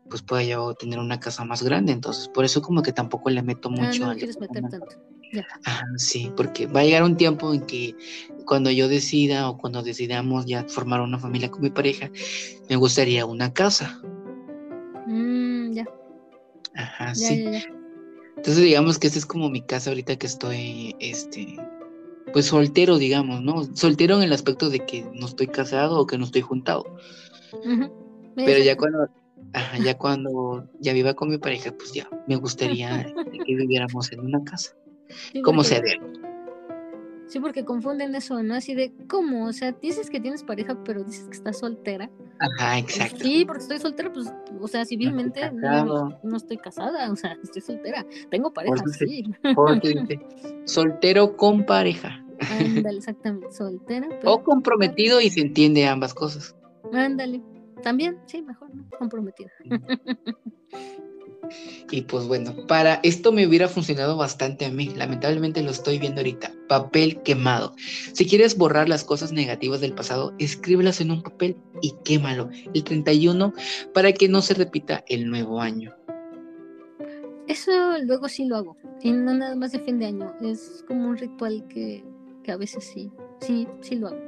[0.08, 3.42] pues pueda yo tener una casa más grande, entonces por eso como que tampoco le
[3.42, 4.86] meto ah, mucho no, quieres meter tanto.
[5.96, 7.94] sí, porque va a llegar un tiempo en que
[8.44, 12.10] cuando yo decida o cuando decidamos ya formar una familia con mi pareja,
[12.68, 14.00] me gustaría una casa.
[15.06, 15.84] Mm, ya.
[16.74, 17.44] Ajá, sí.
[18.36, 21.58] Entonces digamos que esta es como mi casa ahorita que estoy, este,
[22.32, 23.64] pues soltero, digamos, ¿no?
[23.74, 26.84] Soltero en el aspecto de que no estoy casado o que no estoy juntado.
[28.36, 29.08] Pero ya cuando,
[29.82, 33.06] ya cuando ya viva con mi pareja, pues ya me gustaría
[33.46, 34.76] que viviéramos en una casa.
[35.42, 36.25] como se debe.
[37.26, 38.54] Sí, porque confunden eso, ¿no?
[38.54, 39.46] Así de, ¿cómo?
[39.46, 42.08] O sea, dices que tienes pareja, pero dices que estás soltera.
[42.38, 43.24] Ajá, exacto.
[43.24, 47.62] Sí, porque estoy soltera, pues, o sea, civilmente no, no, estoy casada, o sea, estoy
[47.62, 48.06] soltera.
[48.30, 49.24] Tengo pareja, sí.
[50.64, 52.24] soltero con pareja.
[52.60, 54.08] Ándale, exactamente, soltera.
[54.24, 56.54] o comprometido y se entiende ambas cosas.
[56.92, 57.42] Ándale,
[57.82, 58.84] también, sí, mejor, ¿no?
[58.98, 59.50] Comprometido.
[61.90, 64.92] Y pues bueno, para esto me hubiera funcionado bastante a mí.
[64.94, 66.52] Lamentablemente lo estoy viendo ahorita.
[66.68, 67.74] Papel quemado.
[68.12, 72.84] Si quieres borrar las cosas negativas del pasado, escríbelas en un papel y quémalo el
[72.84, 73.52] 31
[73.94, 75.94] para que no se repita el nuevo año.
[77.46, 77.70] Eso
[78.02, 78.76] luego sí lo hago.
[79.02, 80.34] Y no nada más de fin de año.
[80.42, 82.04] Es como un ritual que,
[82.42, 84.26] que a veces sí, sí, sí lo hago.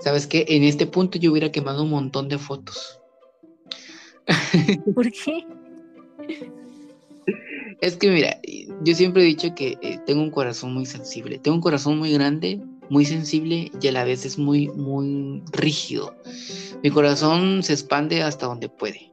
[0.00, 0.46] ¿Sabes qué?
[0.48, 3.00] En este punto yo hubiera quemado un montón de fotos.
[4.94, 5.46] ¿Por qué?
[7.80, 8.40] Es que mira,
[8.82, 11.38] yo siempre he dicho que eh, tengo un corazón muy sensible.
[11.38, 16.14] Tengo un corazón muy grande, muy sensible y a la vez es muy, muy rígido.
[16.82, 19.12] Mi corazón se expande hasta donde puede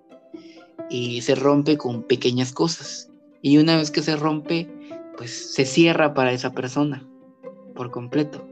[0.89, 3.10] y se rompe con pequeñas cosas.
[3.41, 4.67] Y una vez que se rompe,
[5.17, 7.08] pues se cierra para esa persona
[7.75, 8.47] por completo.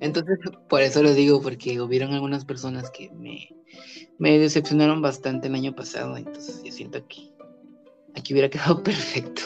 [0.00, 3.48] Entonces, por eso lo digo, porque hubieron algunas personas que me,
[4.18, 7.32] me decepcionaron bastante el año pasado, entonces yo siento que
[8.14, 9.42] aquí hubiera quedado perfecto.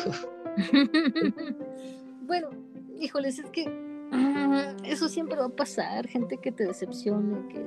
[2.27, 2.51] bueno,
[2.99, 7.67] híjoles, es que mm, eso siempre va a pasar, gente que te decepcione, que,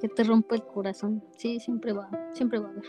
[0.00, 2.84] que te rompa el corazón, sí, siempre va, siempre va a haber,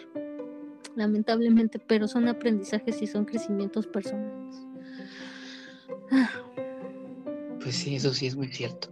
[0.95, 4.65] lamentablemente, pero son aprendizajes y son crecimientos personales.
[7.61, 8.89] Pues sí, eso sí es muy cierto.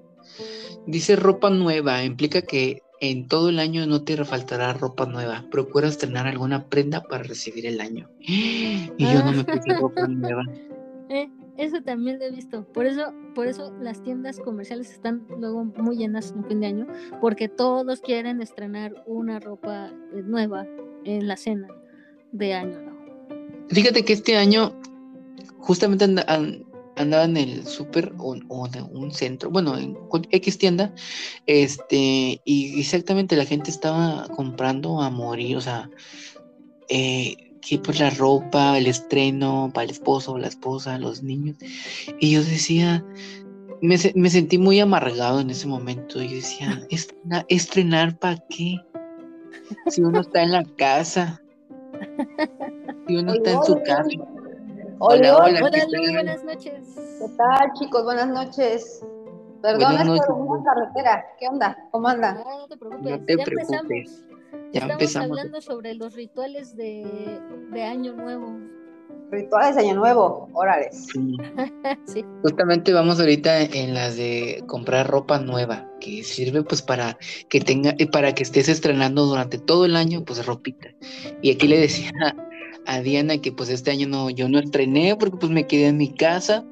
[0.85, 5.45] Dice ropa nueva, implica que en todo el año no te faltará ropa nueva.
[5.51, 8.09] Procura estrenar alguna prenda para recibir el año.
[8.99, 10.43] Y yo no me puse ropa nueva.
[11.09, 12.65] Eh, eso también lo he visto.
[12.73, 16.87] Por eso, por eso las tiendas comerciales están luego muy llenas en fin de año,
[17.21, 20.67] porque todos quieren estrenar una ropa eh, nueva
[21.05, 21.69] en la cena
[22.33, 22.97] de año
[23.69, 24.73] Fíjate que este año
[25.59, 26.05] justamente
[27.03, 28.43] andaba en el súper o, en
[28.91, 29.97] un centro, bueno, en
[30.31, 30.93] X tienda,
[31.45, 35.89] este, y exactamente la gente estaba comprando a morir, o sea,
[36.89, 41.57] eh, que pues la ropa, el estreno para el esposo, la esposa, los niños,
[42.19, 43.05] y yo decía,
[43.81, 48.77] me, me sentí muy amargado en ese momento, y yo decía, ¿estrenar, estrenar para qué?
[49.87, 51.41] Si uno está en la casa,
[53.07, 54.36] si uno está en su casa.
[54.99, 55.59] Hola, hola.
[55.63, 56.95] Hola, buenas noches.
[57.19, 58.03] ¿Qué tal, chicos?
[58.03, 59.05] Buenas noches.
[59.61, 61.25] Perdón, es por una carretera.
[61.39, 61.77] ¿Qué onda?
[61.91, 62.33] ¿Cómo anda?
[62.33, 63.21] No, no te preocupes.
[63.27, 63.89] ya empezamos.
[64.73, 65.29] Ya Estamos empezamos.
[65.29, 67.39] hablando sobre los rituales de,
[67.71, 68.57] de Año Nuevo.
[69.29, 70.89] Rituales de Año Nuevo, órale.
[70.91, 71.37] Sí.
[72.43, 77.17] Justamente vamos ahorita en las de comprar ropa nueva, que sirve pues para
[77.49, 80.87] que tenga, para que estés estrenando durante todo el año, pues ropita.
[81.41, 82.11] Y aquí le decía
[82.87, 85.97] a Diana que pues este año no, yo no estrené porque pues me quedé en
[85.97, 86.65] mi casa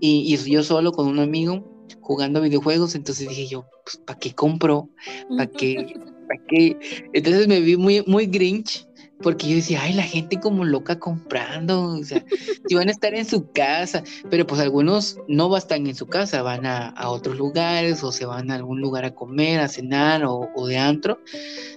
[0.00, 1.64] y, yo solo con un amigo
[2.00, 4.90] jugando videojuegos, entonces dije yo, pues ¿para qué compro?
[5.30, 5.94] ¿Para qué?
[6.28, 6.76] ¿Para qué?
[7.12, 8.86] Entonces me vi muy, muy grinch
[9.22, 12.22] porque yo decía, ay, la gente como loca comprando, o sea,
[12.68, 16.06] si van a estar en su casa, pero pues algunos no a estar en su
[16.06, 20.24] casa, van a, otros lugares o se van a algún lugar a comer, a cenar
[20.24, 21.20] o, o, de antro,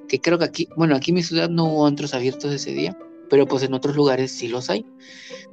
[0.10, 2.98] que creo que aquí, bueno, aquí en mi ciudad no hubo antros abiertos ese día,
[3.30, 4.86] pero pues en otros lugares sí los hay.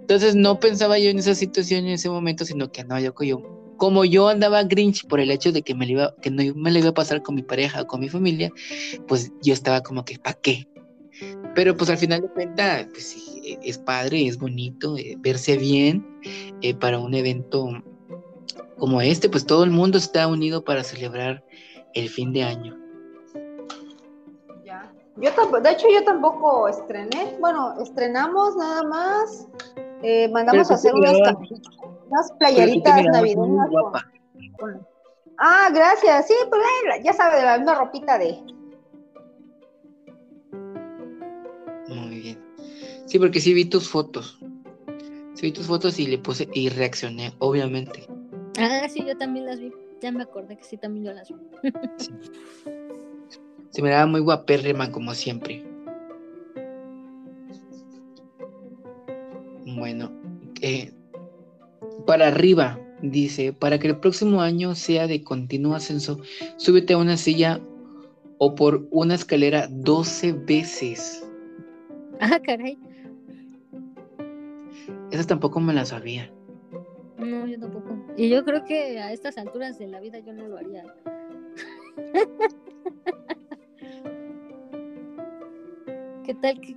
[0.00, 3.62] Entonces no pensaba yo en esa situación en ese momento, sino que andaba yo yo
[3.82, 6.78] como yo andaba Grinch por el hecho de que me iba, que no me le
[6.78, 8.52] iba a pasar con mi pareja o con mi familia,
[9.08, 10.68] pues yo estaba como que, ¿para qué?
[11.56, 16.06] Pero pues al final de cuentas, pues sí, es padre, es bonito eh, verse bien
[16.60, 17.82] eh, para un evento
[18.78, 21.44] como este, pues todo el mundo está unido para celebrar
[21.94, 22.81] el fin de año.
[25.16, 29.46] Yo tampoco, de hecho yo tampoco estrené, bueno, estrenamos nada más,
[30.02, 31.16] eh, mandamos a hacer unas
[32.08, 33.68] unas playeritas navideñas.
[35.38, 36.28] Ah, gracias.
[36.28, 36.62] Sí, pues
[37.02, 38.38] ya sabe, de la misma ropita de.
[41.88, 42.38] Muy bien.
[43.06, 44.38] Sí, porque sí vi tus fotos.
[45.34, 48.06] Sí vi tus fotos y le puse y reaccioné, obviamente.
[48.58, 49.72] Ah, sí, yo también las vi.
[50.00, 51.36] Ya me acordé que sí, también yo las vi.
[51.96, 52.10] sí.
[53.72, 55.64] Se me daba muy guapérrima como siempre.
[59.64, 60.12] Bueno,
[60.60, 60.92] eh,
[62.06, 66.20] para arriba, dice, para que el próximo año sea de continuo ascenso,
[66.58, 67.60] súbete a una silla
[68.36, 71.26] o por una escalera 12 veces.
[72.20, 72.78] Ah, caray.
[75.10, 76.30] Esa tampoco me la sabía.
[77.16, 77.96] No, yo tampoco.
[78.18, 80.84] Y yo creo que a estas alturas de la vida yo no lo haría.
[86.24, 86.76] ¿Qué tal que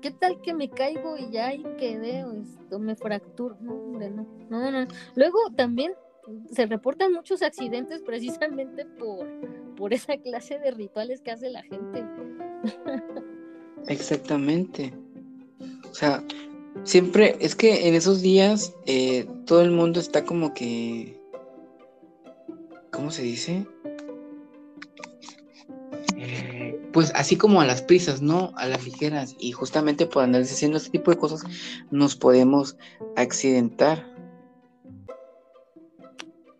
[0.00, 3.56] ¿qué, tal que me caigo y ya ahí quedé o esto me fracturo?
[3.60, 4.88] No, hombre, no, no, no.
[5.14, 5.92] Luego también
[6.50, 9.26] se reportan muchos accidentes precisamente por,
[9.76, 12.04] por esa clase de rituales que hace la gente.
[13.88, 14.92] Exactamente.
[15.90, 16.22] O sea,
[16.84, 21.18] siempre, es que en esos días eh, todo el mundo está como que,
[22.90, 23.66] ¿cómo se dice?
[26.98, 28.52] Pues así como a las prisas, ¿no?
[28.56, 29.36] A las ligeras.
[29.38, 31.44] Y justamente por andar haciendo este tipo de cosas
[31.92, 32.76] nos podemos
[33.14, 34.04] accidentar.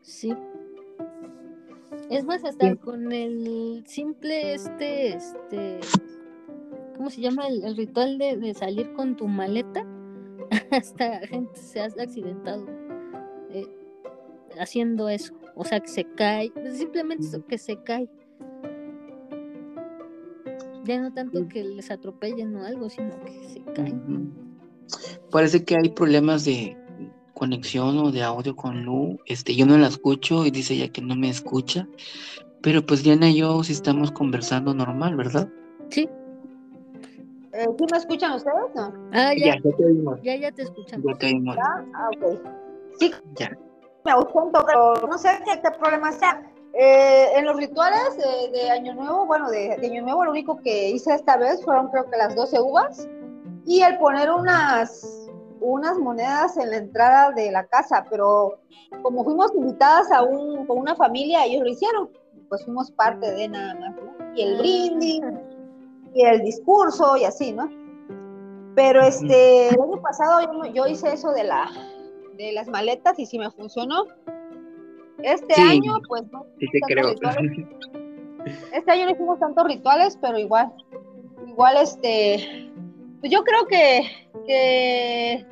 [0.01, 0.33] Sí.
[2.09, 5.81] Es más, hasta con el simple, este, este,
[6.97, 7.49] ¿cómo se llama?
[7.49, 9.85] El, ritual de, salir con tu maleta.
[10.71, 12.65] hasta gente se ha accidentado
[13.51, 13.67] eh,
[14.61, 15.35] haciendo eso.
[15.57, 18.09] O sea, que se cae, simplemente que se cae.
[20.89, 24.33] Ya no tanto que les atropellen o algo, sino que se caen.
[25.31, 26.79] Parece que hay problemas de
[27.35, 29.19] conexión o de audio con Lu.
[29.27, 31.87] Este, yo no la escucho y dice ella que no me escucha.
[32.63, 35.47] Pero pues Diana y yo sí estamos conversando normal, ¿verdad?
[35.91, 36.09] Sí.
[37.53, 38.75] Eh, ¿Sí me escuchan ustedes?
[38.75, 38.95] No.
[39.13, 39.57] Ah, ya.
[39.57, 40.23] Ya, te oímos.
[40.23, 41.05] Ya, ya te escuchamos.
[41.07, 41.57] Ya te oímos.
[41.61, 42.41] Ah, ok.
[42.99, 43.13] Sí.
[43.37, 43.51] Ya.
[44.07, 46.51] Me ausento, pero no sé qué, qué problema sea.
[46.75, 48.17] Eh, en los rituales
[48.53, 52.09] de, Año Nuevo, bueno, de, Año Nuevo, lo único que hice esta vez fueron creo
[52.09, 53.09] que las 12 uvas
[53.65, 55.29] y el poner unas,
[55.61, 58.61] unas monedas en la entrada de la casa, pero
[59.03, 62.11] como fuimos invitadas a un, con una familia, ellos lo hicieron,
[62.49, 64.35] pues fuimos parte de nada más, ¿no?
[64.37, 65.23] Y el brindis,
[66.15, 67.69] y el discurso y así, ¿no?
[68.75, 71.69] Pero este, el año pasado yo, yo hice eso de, la,
[72.37, 74.05] de las maletas y sí me funcionó.
[75.23, 76.47] Este año, pues no.
[76.59, 77.15] Sí, creo.
[78.73, 80.73] Este año no hicimos tantos rituales, pero igual,
[81.47, 82.71] igual este,
[83.21, 84.03] pues yo creo que,
[84.47, 85.47] que,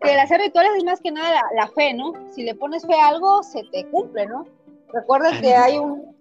[0.00, 2.12] que el hacer rituales es más que nada la, fe, ¿no?
[2.30, 4.46] Si le pones fe a algo, se te cumple, ¿no?
[4.92, 6.14] Recuerda que hay un,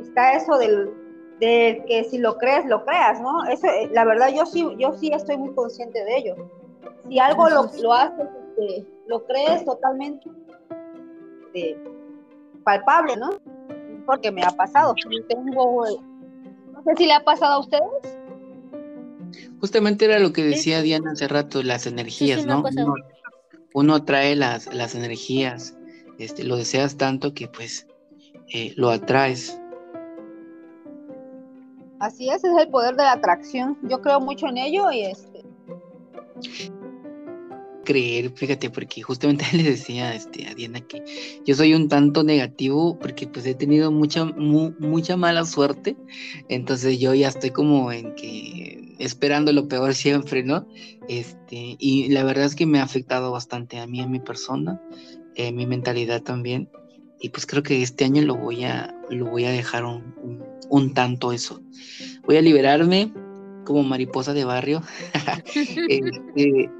[0.00, 0.90] está eso del,
[1.40, 3.44] de que si lo crees, lo creas, ¿no?
[3.46, 6.36] Eso, la verdad, yo sí, yo sí estoy muy consciente de ello.
[7.08, 10.30] Si algo lo, lo haces, este, lo crees totalmente,
[11.52, 11.76] de,
[12.64, 13.30] palpable, ¿no?
[14.06, 14.94] Porque me ha pasado.
[15.28, 15.84] Tengo,
[16.72, 18.18] no sé si le ha pasado a ustedes.
[19.60, 22.64] Justamente era lo que decía Diana hace rato, las energías, ¿no?
[23.72, 25.76] Uno, atrae las, las energías,
[26.18, 27.86] este, lo deseas tanto que pues
[28.52, 29.60] eh, lo atraes.
[32.00, 33.78] Así es, es el poder de la atracción.
[33.82, 35.44] Yo creo mucho en ello y este
[37.84, 41.02] creer, fíjate, porque justamente le decía este, a Diana que
[41.44, 45.96] yo soy un tanto negativo porque pues he tenido mucha, mucha mala suerte,
[46.48, 50.66] entonces yo ya estoy como en que esperando lo peor siempre, ¿no?
[51.08, 54.80] Este, y la verdad es que me ha afectado bastante a mí, a mi persona,
[55.34, 56.68] eh, mi mentalidad también,
[57.18, 60.14] y pues creo que este año lo voy a, lo voy a dejar un,
[60.68, 61.60] un tanto eso.
[62.24, 63.12] Voy a liberarme
[63.64, 64.82] como mariposa de barrio.
[65.88, 66.70] Este,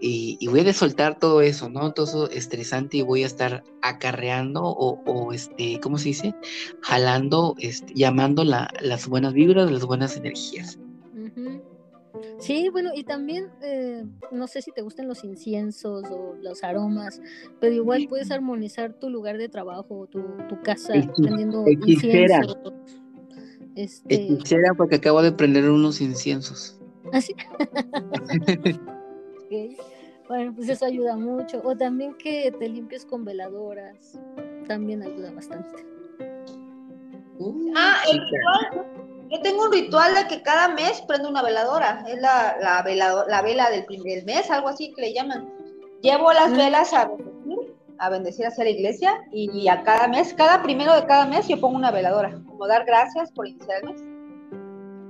[0.00, 1.92] y, voy a soltar todo eso, ¿no?
[1.92, 6.34] Todo eso estresante y voy a estar acarreando o, este, ¿cómo se dice?
[6.82, 10.78] Jalando, este, llamando las buenas vibras, las buenas energías.
[12.38, 17.20] Sí, bueno, y también, eh, no sé si te gustan los inciensos o los aromas,
[17.60, 22.56] pero igual puedes armonizar tu lugar de trabajo, tu, tu casa, prendiendo inciensos.
[23.76, 24.14] Este...
[24.14, 26.78] Hechicera porque acabo de prender unos inciensos.
[27.12, 27.34] ¿Ah, sí?
[30.26, 31.60] Bueno, pues eso ayuda mucho.
[31.64, 34.18] O también que te limpies con veladoras,
[34.66, 35.84] también ayuda bastante.
[37.38, 38.86] Uh, ah, el ritual.
[39.30, 42.04] Yo tengo un ritual de que cada mes prendo una veladora.
[42.08, 45.52] Es la, la, la vela del primer mes, algo así que le llaman.
[46.00, 46.56] Llevo las ah.
[46.56, 47.10] velas a
[47.98, 51.60] a bendecir hacia la iglesia y a cada mes, cada primero de cada mes yo
[51.60, 54.14] pongo una veladora, como dar gracias por iniciar el mes.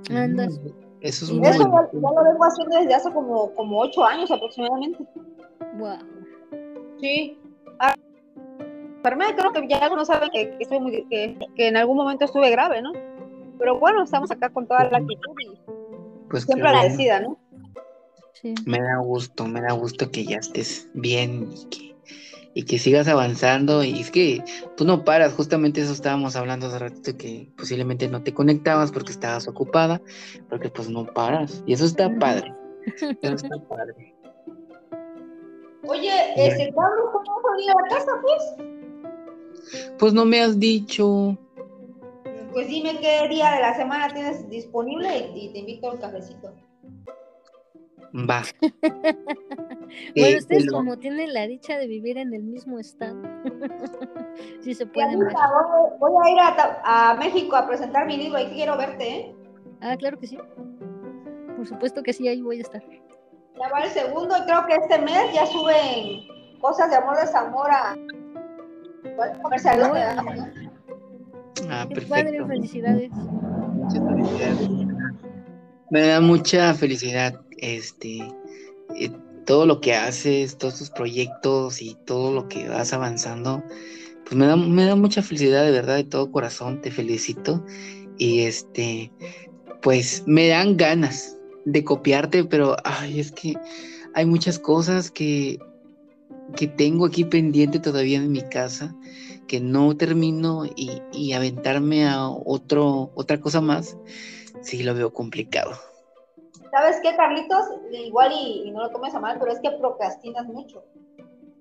[0.09, 0.59] Andas.
[1.01, 5.03] Eso es muy Eso ya, lo vengo haciendo desde hace como, como ocho años aproximadamente.
[5.77, 5.97] Wow.
[6.99, 7.39] Sí.
[7.79, 7.93] Ah,
[9.03, 12.25] para mí creo que ya algunos saben que, que, muy, que, que, en algún momento
[12.25, 12.91] estuve grave, ¿no?
[13.59, 15.59] Pero bueno, estamos acá con toda la actitud y
[16.29, 17.37] pues siempre agradecida, ¿no?
[18.33, 18.55] Sí.
[18.65, 21.94] Me da gusto, me da gusto que ya estés bien y que
[22.55, 23.83] y que sigas avanzando.
[23.83, 24.43] Y es que
[24.75, 29.11] tú no paras, justamente eso estábamos hablando hace ratito, que posiblemente no te conectabas porque
[29.11, 30.01] estabas ocupada,
[30.49, 31.61] porque pues no paras.
[31.67, 32.55] Y eso está padre.
[33.23, 34.13] Eso está padre.
[35.87, 39.91] Oye, ese Pablo, ¿cómo vas a la casa, pues?
[39.97, 41.35] Pues no me has dicho.
[42.53, 46.53] Pues dime qué día de la semana tienes disponible y, te invito a un cafecito.
[48.15, 48.43] Va.
[50.15, 53.21] bueno, ustedes como tienen la dicha de vivir en el mismo estado,
[54.61, 55.33] sí se pueden ver.
[55.99, 59.35] Voy, a ir a, México a presentar mi libro y quiero verte, ¿eh?
[59.81, 60.37] Ah, claro que sí.
[61.57, 62.81] Por supuesto que sí, ahí voy a estar.
[63.59, 67.27] Ya va el segundo y creo que este mes ya suben cosas de amor de
[67.27, 67.97] Zamora.
[69.41, 69.81] Comercial.
[71.69, 72.09] Ah, perfecto.
[72.09, 73.11] Padre, felicidades.
[73.11, 74.69] Muchas felicidades.
[75.89, 78.19] Me da mucha felicidad este
[78.95, 79.11] eh,
[79.45, 83.63] todo lo que haces, todos tus proyectos y todo lo que vas avanzando,
[84.23, 87.63] pues me da, me da mucha felicidad de verdad, de todo corazón, te felicito.
[88.17, 89.11] Y este,
[89.81, 93.55] pues me dan ganas de copiarte, pero ay, es que
[94.15, 95.59] hay muchas cosas que,
[96.55, 98.95] que tengo aquí pendiente todavía en mi casa,
[99.47, 103.95] que no termino y, y aventarme a otro, otra cosa más,
[104.63, 105.71] sí lo veo complicado.
[106.75, 107.69] ¿Sabes qué, Carlitos?
[107.89, 110.83] Igual y, no lo tomes a mal, pero es que procrastinas mucho.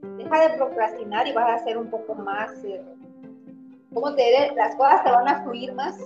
[0.02, 2.82] Deja de procrastinar y vas a hacer un poco más, eh,
[3.94, 4.52] ¿cómo te diré?
[4.56, 5.96] Las cosas te van a fluir más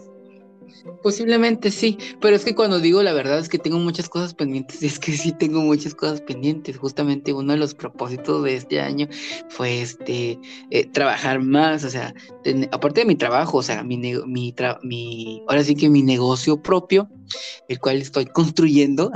[1.03, 4.83] Posiblemente sí, pero es que cuando digo la verdad es que tengo muchas cosas pendientes,
[4.83, 6.79] es que sí tengo muchas cosas pendientes.
[6.79, 9.09] Justamente uno de los propósitos de este año
[9.49, 10.39] fue este
[10.71, 12.15] eh, trabajar más, o sea,
[12.73, 17.09] aparte de mi trabajo, o sea, mi, mi, mi, ahora sí que mi negocio propio,
[17.69, 19.11] el cual estoy construyendo,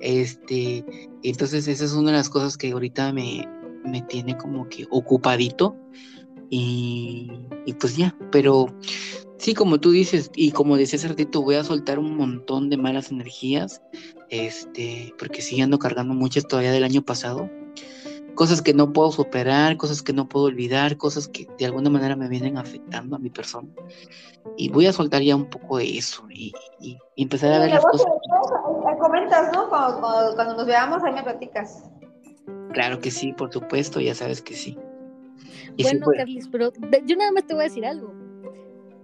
[0.00, 0.84] este,
[1.22, 3.48] entonces esa es una de las cosas que ahorita me,
[3.84, 5.76] me tiene como que ocupadito.
[6.48, 7.28] Y,
[7.64, 8.66] y, pues ya, pero
[9.38, 12.78] Sí, como tú dices, y como decía hace ratito, voy a soltar un montón de
[12.78, 13.82] malas energías,
[14.30, 17.50] este, porque sí ando cargando muchas todavía del año pasado.
[18.34, 22.16] Cosas que no puedo superar, cosas que no puedo olvidar, cosas que de alguna manera
[22.16, 23.68] me vienen afectando a mi persona.
[24.56, 26.52] Y voy a soltar ya un poco de eso y,
[27.16, 28.06] empezar a ver las cosas.
[29.00, 29.68] Comentas, ¿no?
[29.68, 31.84] Cuando, nos veamos, ahí me platicas.
[32.72, 34.78] Claro que sí, por supuesto, ya sabes que sí.
[35.82, 36.72] bueno, Carlos, pero
[37.04, 38.25] yo nada más te voy a decir algo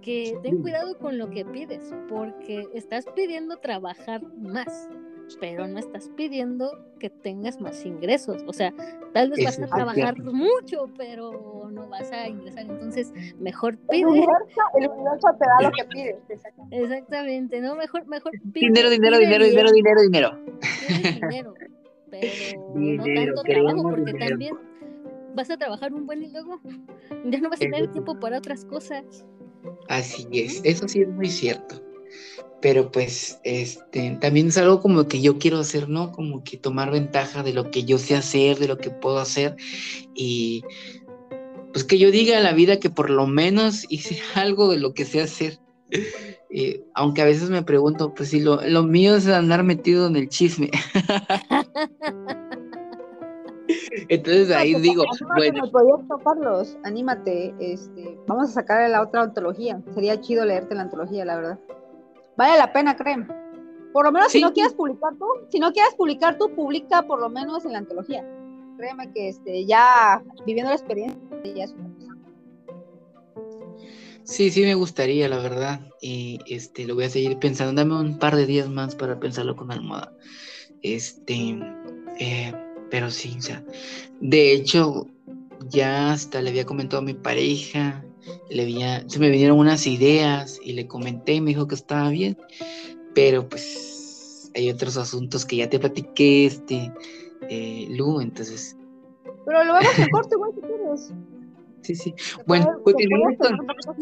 [0.03, 4.89] que ten cuidado con lo que pides, porque estás pidiendo trabajar más,
[5.39, 8.43] pero no estás pidiendo que tengas más ingresos.
[8.45, 8.73] O sea,
[9.13, 12.65] tal vez vas a trabajar mucho, pero no vas a ingresar.
[12.65, 14.01] Entonces, mejor pide.
[14.01, 14.07] El
[14.89, 16.17] universo, te da lo que pides.
[16.71, 17.75] Exactamente, ¿no?
[17.75, 18.67] Mejor, mejor pide.
[18.67, 20.37] Dinero, dinero, dinero, dinero, dinero, dinero.
[21.15, 21.53] dinero,
[22.11, 22.27] pero
[22.75, 24.55] no tanto trabajo, porque también
[25.33, 26.59] vas a trabajar un buen y luego
[27.25, 29.25] ya no vas a tener tiempo para otras cosas.
[29.87, 31.81] Así es, eso sí es muy cierto.
[32.61, 36.11] Pero pues, este, también es algo como que yo quiero hacer, ¿no?
[36.11, 39.55] Como que tomar ventaja de lo que yo sé hacer, de lo que puedo hacer
[40.15, 40.63] y
[41.73, 44.93] pues que yo diga en la vida que por lo menos hice algo de lo
[44.93, 45.59] que sé hacer.
[46.55, 50.15] Eh, aunque a veces me pregunto, pues si lo, lo mío es andar metido en
[50.15, 50.69] el chisme.
[54.09, 55.03] Entonces ahí digo,
[55.35, 55.71] bueno.
[55.71, 59.81] proyecto, Carlos, anímate, este, vamos a sacar la otra antología.
[59.93, 61.59] Sería chido leerte la antología, la verdad.
[62.37, 63.27] Vale la pena, creen.
[63.93, 64.43] Por lo menos si Sí.
[64.43, 67.77] no quieres publicar tú, si no quieres publicar tú, publica por lo menos en la
[67.79, 68.27] antología.
[68.77, 72.07] Créeme que este, ya viviendo la experiencia ya es una cosa.
[74.23, 75.81] Sí, sí me gustaría, la verdad.
[76.01, 77.73] Y este, lo voy a seguir pensando.
[77.81, 80.11] Dame un par de días más para pensarlo con almohada.
[80.81, 81.59] Este,
[82.19, 82.53] eh,
[82.93, 83.63] pero sí, o sea,
[84.21, 85.07] de hecho,
[85.67, 88.05] ya hasta le había comentado a mi pareja,
[88.51, 92.11] le había, se me vinieron unas ideas y le comenté y me dijo que estaba
[92.11, 92.37] bien,
[93.15, 96.93] pero pues hay otros asuntos que ya te platiqué, este,
[97.49, 98.77] eh, Lu, entonces,
[99.43, 101.13] Pero lo vemos en corto igual si quieres.
[101.81, 102.13] sí, sí.
[102.45, 102.95] Bueno, pues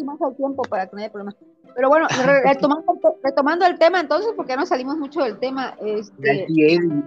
[0.03, 1.33] más al tiempo para que no haya problema.
[1.75, 6.45] Pero bueno, re- retomando, retomando el tema entonces, porque no salimos mucho del tema, este,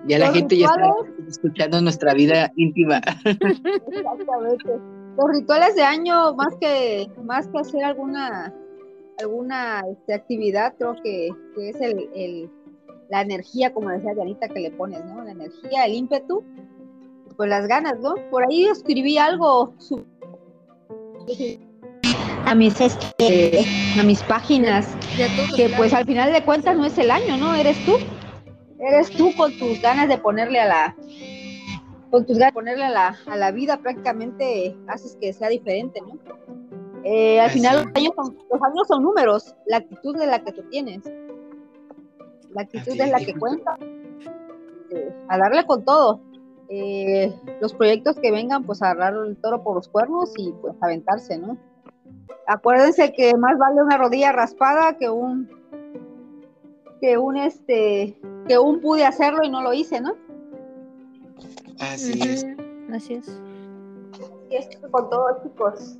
[0.07, 0.91] ya la gente ya está
[1.29, 3.01] escuchando nuestra vida íntima.
[3.25, 4.71] Exactamente.
[5.17, 8.53] Los rituales de año, más que, más que hacer alguna,
[9.21, 12.51] alguna este, actividad, creo que, que es el, el-
[13.11, 15.23] la energía, como decía Dianita, que le pones, ¿no?
[15.23, 16.43] La energía, el ímpetu,
[17.37, 18.15] pues las ganas, ¿no?
[18.31, 20.05] Por ahí escribí algo su-
[22.47, 23.64] a mis este,
[23.99, 24.88] a mis páginas
[25.57, 27.55] que pues al final de cuentas no es el año, ¿no?
[27.55, 27.97] Eres tú.
[28.78, 30.97] Eres tú con tus ganas de ponerle a la
[32.11, 36.01] con tus ganas de ponerle a la, a la vida prácticamente haces que sea diferente,
[36.01, 36.18] ¿no?
[37.05, 40.53] Eh, al final los años, son, los años son números, la actitud de la que
[40.53, 41.05] tú tienes.
[42.51, 43.76] La actitud es la que cuenta.
[44.90, 46.20] Eh, a darle con todo.
[46.70, 50.74] Eh, los proyectos que vengan, pues a agarrar el toro por los cuernos y pues
[50.80, 51.59] aventarse, ¿no?
[52.47, 55.49] Acuérdense que más vale una rodilla raspada que un
[57.01, 60.14] que un este que un pude hacerlo y no lo hice, ¿no?
[61.80, 62.47] Así es.
[62.92, 63.40] Así es.
[64.51, 65.99] Y esto con todo, chicos.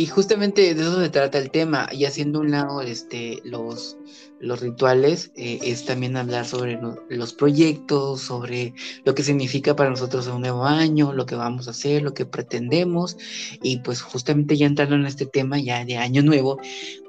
[0.00, 3.98] Y justamente de eso se trata el tema, y haciendo un lado este, los,
[4.38, 6.80] los rituales, eh, es también hablar sobre
[7.10, 8.72] los proyectos, sobre
[9.04, 12.24] lo que significa para nosotros un nuevo año, lo que vamos a hacer, lo que
[12.24, 13.18] pretendemos,
[13.62, 16.58] y pues justamente ya entrando en este tema ya de año nuevo,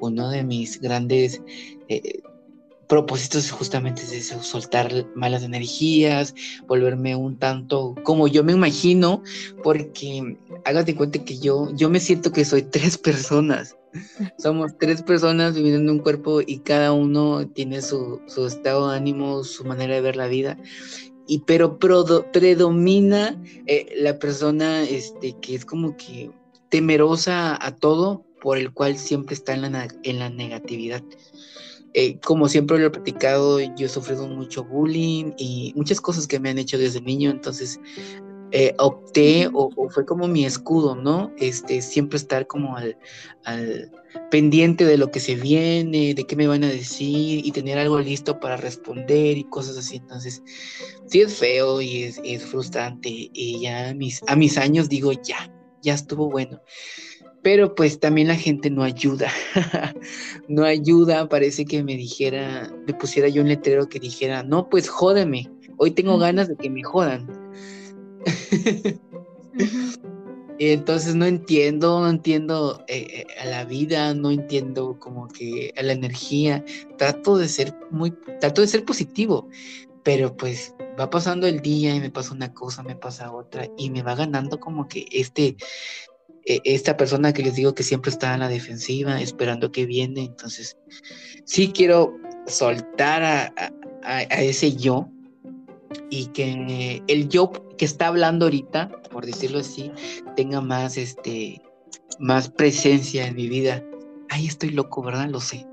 [0.01, 1.41] uno de mis grandes
[1.87, 2.21] eh,
[2.91, 6.35] propósitos justamente es eso, soltar malas energías,
[6.67, 9.23] volverme un tanto como yo me imagino,
[9.63, 13.77] porque hágate cuenta que yo, yo me siento que soy tres personas.
[14.37, 18.97] Somos tres personas viviendo en un cuerpo y cada uno tiene su, su estado de
[18.97, 20.57] ánimo, su manera de ver la vida.
[21.27, 26.29] Y pero predomina eh, la persona este, que es como que
[26.67, 31.03] temerosa a todo, por el cual siempre está en la, en la negatividad.
[31.93, 36.39] Eh, como siempre lo he platicado, yo he sufrido mucho bullying y muchas cosas que
[36.39, 37.79] me han hecho desde niño, entonces
[38.53, 41.31] eh, opté o, o fue como mi escudo, ¿no?
[41.37, 42.97] Este, siempre estar como al,
[43.45, 43.91] al
[44.29, 47.99] pendiente de lo que se viene, de qué me van a decir y tener algo
[47.99, 49.97] listo para responder y cosas así.
[49.97, 50.43] Entonces,
[51.07, 55.13] sí es feo y es, es frustrante y ya a mis, a mis años digo,
[55.13, 56.61] ya, ya estuvo bueno.
[57.43, 59.31] Pero pues también la gente no ayuda,
[60.47, 64.87] no ayuda, parece que me dijera, me pusiera yo un letrero que dijera, no, pues
[64.87, 67.27] jódeme, hoy tengo ganas de que me jodan.
[70.59, 75.73] Y entonces no entiendo, no entiendo eh, eh, a la vida, no entiendo como que
[75.75, 76.63] a la energía.
[76.99, 79.49] Trato de ser muy, trato de ser positivo,
[80.03, 83.89] pero pues va pasando el día y me pasa una cosa, me pasa otra y
[83.89, 85.55] me va ganando como que este,
[86.45, 90.25] esta persona que les digo que siempre está en la defensiva, esperando que viene.
[90.25, 90.77] Entonces
[91.45, 92.17] sí quiero
[92.47, 93.53] soltar a,
[94.03, 95.07] a- ese yo
[96.09, 99.91] y que el yo que está hablando ahorita, por decirlo así,
[100.35, 101.61] tenga más este
[102.19, 103.83] más presencia en mi vida.
[104.29, 105.29] Ay, estoy loco, ¿verdad?
[105.29, 105.65] Lo sé.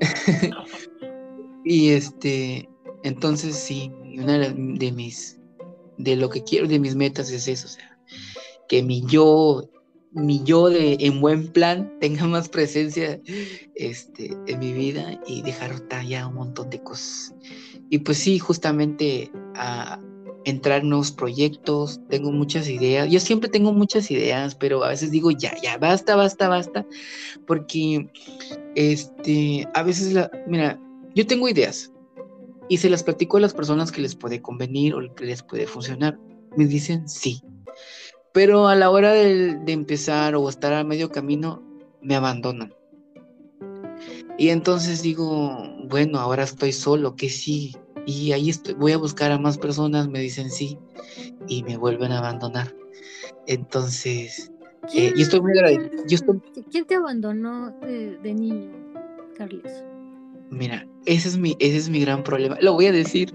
[1.64, 2.68] y este,
[3.02, 5.40] entonces sí, una de mis
[5.98, 7.98] de lo que quiero de mis metas es eso, o sea,
[8.68, 9.62] que mi yo
[10.14, 13.20] mi yo de en buen plan tenga más presencia
[13.74, 17.34] este en mi vida y dejar ya un montón de cosas.
[17.90, 20.00] Y pues sí, justamente a
[20.44, 23.10] entrar en nuevos proyectos, tengo muchas ideas.
[23.10, 26.86] Yo siempre tengo muchas ideas, pero a veces digo, ya, ya, basta, basta, basta,
[27.46, 28.08] porque
[28.74, 30.78] este, a veces, la, mira,
[31.14, 31.92] yo tengo ideas
[32.68, 35.66] y se las platico a las personas que les puede convenir o que les puede
[35.66, 36.18] funcionar.
[36.56, 37.42] Me dicen sí,
[38.34, 41.62] pero a la hora de, de empezar o estar a medio camino,
[42.02, 42.74] me abandonan.
[44.36, 47.76] Y entonces digo, bueno, ahora estoy solo, ¿qué sí?
[48.06, 50.76] Y ahí estoy, voy a buscar a más personas, me dicen sí,
[51.46, 52.74] y me vuelven a abandonar.
[53.46, 54.52] Entonces,
[54.92, 56.04] eh, yo estoy muy agradecido.
[56.04, 58.72] Estoy, ¿Quién te abandonó de, de niño,
[59.36, 59.84] Carles?
[60.50, 62.56] Mira, ese es mi, ese es mi gran problema.
[62.60, 63.34] Lo voy a decir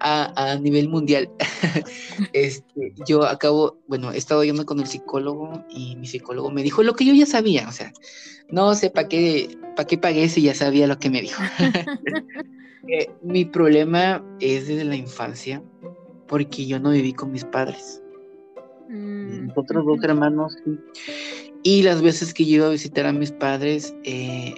[0.00, 1.28] a, a nivel mundial.
[2.32, 6.82] este, yo acabo, bueno, he estado yendo con el psicólogo y mi psicólogo me dijo
[6.82, 7.68] lo que yo ya sabía.
[7.68, 7.92] O sea,
[8.50, 11.42] no sé para qué, para qué pagué si ya sabía lo que me dijo.
[12.88, 15.60] Eh, mi problema es desde la infancia
[16.28, 18.00] porque yo no viví con mis padres.
[18.88, 20.78] Mm, Nosotros dos hermanos, sí.
[21.64, 24.54] Y las veces que yo iba a visitar a mis padres, eh,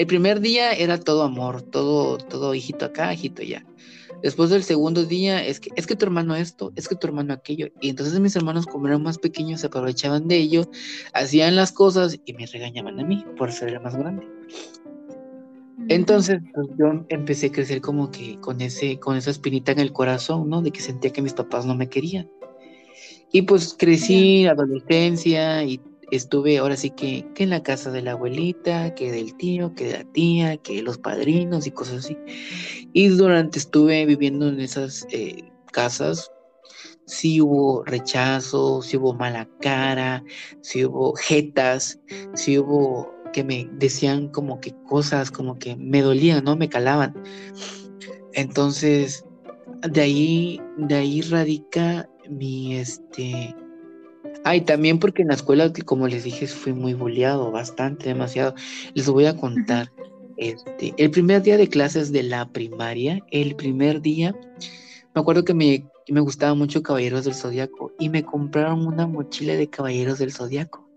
[0.00, 3.66] el primer día era todo amor, todo, todo hijito acá, hijito allá.
[4.22, 7.34] Después del segundo día, es que, es que tu hermano esto, es que tu hermano
[7.34, 7.66] aquello.
[7.82, 10.70] Y entonces mis hermanos, como eran más pequeños, se aprovechaban de ello,
[11.12, 14.26] hacían las cosas y me regañaban a mí por ser el más grande.
[15.88, 19.92] Entonces, pues, yo empecé a crecer como que con ese, con esa espinita en el
[19.92, 20.62] corazón, ¿no?
[20.62, 22.26] De que sentía que mis papás no me querían.
[23.32, 25.78] Y pues crecí, adolescencia, y
[26.10, 29.86] estuve ahora sí que, que en la casa de la abuelita, que del tío, que
[29.86, 32.16] de la tía, que los padrinos y cosas así.
[32.92, 36.30] Y durante estuve viviendo en esas eh, casas,
[37.06, 40.24] sí hubo rechazo, sí hubo mala cara,
[40.60, 42.00] sí hubo jetas,
[42.34, 46.56] sí hubo que me decían como que cosas como que me dolían, ¿no?
[46.56, 47.14] Me calaban.
[48.32, 49.24] Entonces,
[49.88, 53.54] de ahí, de ahí radica mi este.
[54.44, 58.54] Ay, también porque en la escuela, como les dije, fui muy boleado, bastante, demasiado.
[58.94, 59.92] Les voy a contar.
[60.36, 64.34] Este, el primer día de clases de la primaria, el primer día,
[65.14, 69.54] me acuerdo que me, me gustaba mucho Caballeros del Zodiaco y me compraron una mochila
[69.54, 70.88] de Caballeros del Zodiaco.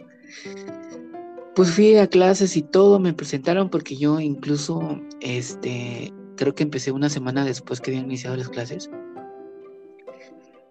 [1.55, 6.91] Pues fui a clases y todo, me presentaron porque yo incluso, este, creo que empecé
[6.91, 8.89] una semana después que habían iniciado las clases.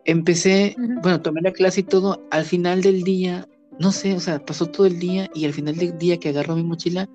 [0.05, 1.01] Empecé, Ujú.
[1.03, 3.47] bueno, tomé la clase y todo, al final del día,
[3.79, 6.57] no sé, o sea, pasó todo el día y al final del día que agarro
[6.57, 7.09] mi mochila,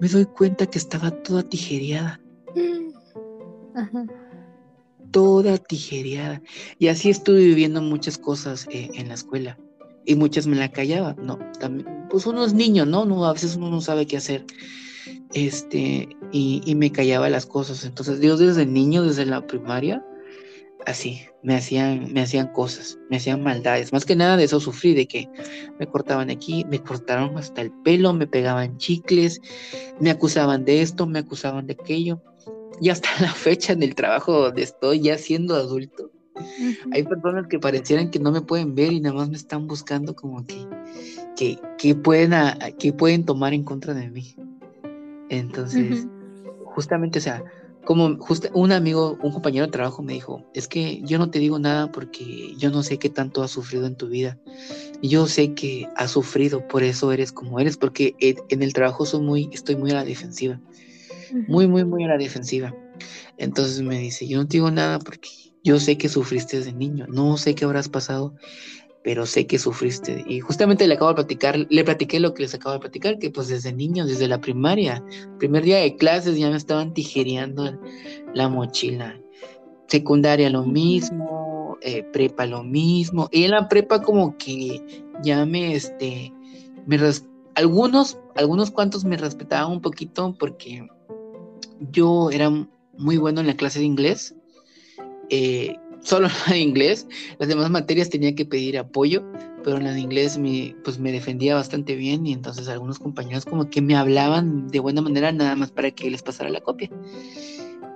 [0.00, 2.20] me doy cuenta que estaba toda tijereada,
[3.74, 4.06] Ajá.
[5.10, 6.40] toda tijereada.
[6.78, 9.58] Y así estuve viviendo muchas cosas eh, en la escuela
[10.04, 11.38] y muchas me la callaba, ¿no?
[11.58, 13.04] También, pues uno es niño, ¿no?
[13.04, 14.44] no a veces uno no sabe qué hacer.
[15.32, 17.84] Este, y, y me callaba las cosas.
[17.84, 20.04] Entonces, Dios desde niño, desde la primaria,
[20.86, 23.92] así, me hacían, me hacían cosas, me hacían maldades.
[23.92, 25.28] Más que nada de eso sufrí, de que
[25.78, 29.40] me cortaban aquí, me cortaron hasta el pelo, me pegaban chicles,
[30.00, 32.22] me acusaban de esto, me acusaban de aquello.
[32.80, 36.10] Y hasta la fecha en el trabajo donde estoy, ya siendo adulto,
[36.92, 40.14] hay personas que parecieran que no me pueden ver y nada más me están buscando
[40.14, 40.66] como que,
[41.36, 44.34] que, que pueden, a- que pueden tomar en contra de mí.
[45.30, 46.06] Entonces,
[46.64, 47.42] justamente, o sea,
[47.84, 51.38] como justa- un amigo, un compañero de trabajo me dijo, es que yo no te
[51.38, 54.38] digo nada porque yo no sé qué tanto has sufrido en tu vida.
[55.02, 59.20] Yo sé que has sufrido, por eso eres como eres, porque en el trabajo soy
[59.20, 60.60] muy, estoy muy a la defensiva,
[61.46, 62.74] muy, muy, muy a la defensiva.
[63.36, 65.28] Entonces me dice, yo no te digo nada porque
[65.62, 68.34] yo sé que sufriste desde niño, no sé qué habrás pasado,
[69.04, 70.24] pero sé que sufriste.
[70.26, 73.30] Y justamente le acabo de platicar, le platiqué lo que les acabo de platicar, que
[73.30, 75.04] pues desde niño, desde la primaria,
[75.38, 77.78] primer día de clases ya me estaban tijereando
[78.32, 79.20] la mochila.
[79.88, 83.28] Secundaria lo mismo, eh, prepa lo mismo.
[83.30, 84.82] Y en la prepa como que
[85.22, 86.32] ya me, este,
[86.86, 86.98] me
[87.56, 90.88] algunos, algunos cuantos me respetaban un poquito porque
[91.92, 92.50] yo era
[92.96, 94.34] muy bueno en la clase de inglés.
[95.28, 97.06] eh, solo en inglés,
[97.38, 99.24] las demás materias tenía que pedir apoyo,
[99.64, 103.44] pero en la de inglés me, pues me defendía bastante bien y entonces algunos compañeros
[103.44, 106.90] como que me hablaban de buena manera nada más para que les pasara la copia.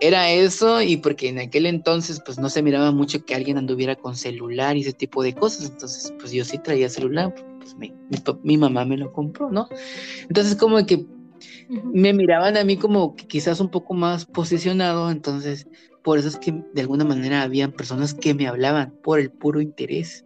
[0.00, 3.96] Era eso y porque en aquel entonces pues no se miraba mucho que alguien anduviera
[3.96, 7.92] con celular y ese tipo de cosas, entonces pues yo sí traía celular, pues mi,
[8.08, 9.68] mi, mi mamá me lo compró, ¿no?
[10.28, 11.04] Entonces como que
[11.68, 15.66] Me miraban a mí como que quizás un poco más posicionado, entonces
[16.02, 19.60] por eso es que de alguna manera habían personas que me hablaban por el puro
[19.60, 20.24] interés.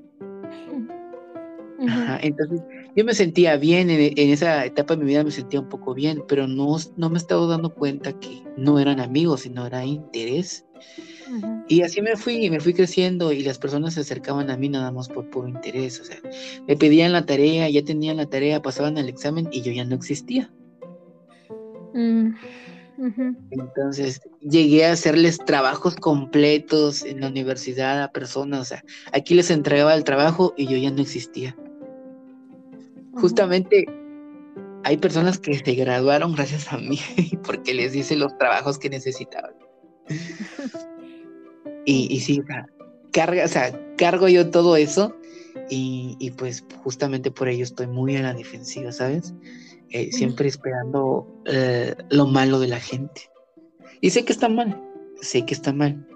[1.89, 2.61] Ajá, entonces
[2.95, 5.95] yo me sentía bien en, en esa etapa de mi vida, me sentía un poco
[5.95, 10.65] bien, pero no, no me estaba dando cuenta que no eran amigos, sino era interés.
[11.69, 14.93] Y así me fui, me fui creciendo y las personas se acercaban a mí nada
[14.93, 16.19] más por puro interés, o sea,
[16.69, 19.95] me pedían la tarea, ya tenían la tarea, pasaban el examen y yo ya no
[19.95, 20.53] existía.
[21.95, 22.35] Mm.
[23.51, 29.51] Entonces llegué a hacerles trabajos completos en la universidad a personas, o sea, aquí les
[29.51, 31.57] entregaba el trabajo y yo ya no existía.
[33.15, 33.87] Justamente
[34.85, 36.99] hay personas que se graduaron gracias a mí
[37.45, 39.55] porque les hice los trabajos que necesitaban.
[41.85, 42.65] Y, y sí, o sea,
[43.11, 45.17] carga, o sea, cargo yo todo eso
[45.69, 49.35] y, pues justamente por ello estoy muy a la defensiva, ¿sabes?
[49.95, 53.31] Eh, siempre esperando eh, lo malo de la gente.
[54.01, 54.83] Y sé que está mal,
[55.21, 56.07] sé que está mal.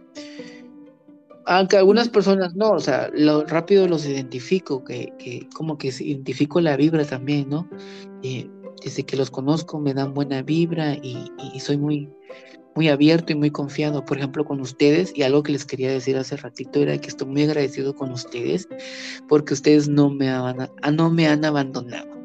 [1.45, 6.59] Aunque algunas personas no, o sea, lo rápido los identifico, que, que como que identifico
[6.63, 7.69] la vibra también, ¿no?
[8.23, 8.49] Eh,
[8.83, 12.09] desde que los conozco me dan buena vibra y, y, soy muy,
[12.75, 15.13] muy abierto y muy confiado, por ejemplo, con ustedes.
[15.15, 18.69] Y algo que les quería decir hace ratito era que estoy muy agradecido con ustedes
[19.29, 22.16] porque ustedes no me, han, no me han abandonado.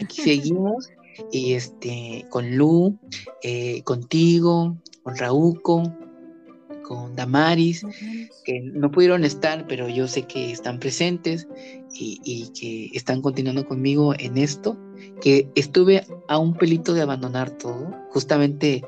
[0.00, 0.88] Aquí seguimos
[1.32, 2.98] y este, con Lu,
[3.42, 5.82] eh, contigo, con Raúco,
[6.88, 7.84] con Damaris,
[8.44, 11.46] que no pudieron estar, pero yo sé que están presentes
[11.92, 14.78] y, que están continuando conmigo en esto,
[15.20, 18.82] que estuve a un pelito de abandonar todo, justamente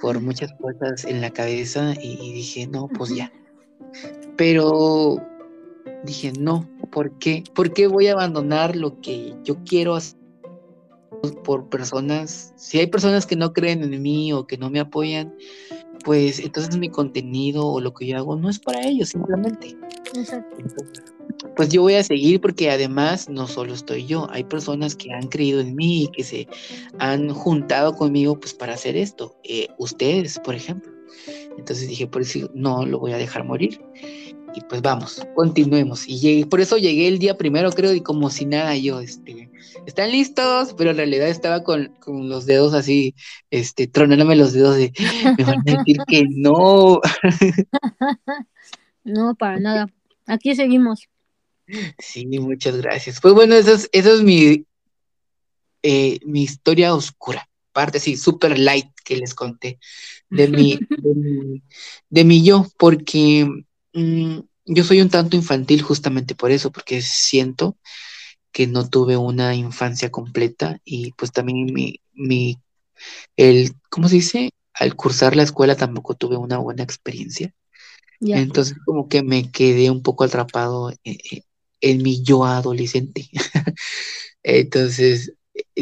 [0.00, 3.32] por muchas cosas en la cabeza y, dije, no, pues ya.
[4.36, 5.16] Pero
[6.04, 7.42] dije, no, ¿por qué?
[7.52, 10.19] ¿Por qué voy a abandonar lo que yo quiero hacer?
[11.44, 15.34] Por personas, si hay personas que no creen en mí o que no me apoyan,
[16.04, 19.76] pues entonces mi contenido o lo que yo hago no es para ellos, simplemente.
[20.14, 20.56] Exacto.
[21.56, 25.28] pues yo voy a seguir porque además no solo estoy yo, hay personas que han
[25.28, 26.48] creído en mí y que se
[26.98, 29.36] han juntado conmigo pues para hacer esto.
[29.44, 30.92] Eh, ustedes, por ejemplo.
[31.58, 33.80] Entonces dije, por eso no lo voy a dejar morir.
[34.54, 36.08] Y pues vamos, continuemos.
[36.08, 39.49] Y llegué, por eso llegué el día primero, creo, y como si nada, yo, este,
[39.86, 40.74] ¿están listos?
[40.76, 43.14] Pero en realidad estaba con, los dedos así,
[43.50, 44.92] este, tronándome los dedos de,
[45.38, 47.00] me van a decir que no.
[49.04, 49.86] no, para nada.
[50.26, 51.08] Aquí seguimos.
[51.98, 53.20] Sí, muchas gracias.
[53.20, 54.64] Pues bueno, eso es, eso es mi,
[55.82, 57.48] eh, mi historia oscura.
[57.72, 59.78] Parte, sí, super light que les conté
[60.30, 60.78] de mi,
[62.08, 63.48] de mi, yo, porque
[63.92, 67.76] mm, yo soy un tanto infantil justamente por eso, porque siento
[68.52, 72.58] que no tuve una infancia completa y pues también mi, mi,
[73.36, 74.50] el, ¿cómo se dice?
[74.74, 77.54] Al cursar la escuela tampoco tuve una buena experiencia.
[78.20, 81.16] Entonces como que me quedé un poco atrapado en,
[81.80, 83.28] en mi yo adolescente.
[84.42, 85.32] Entonces,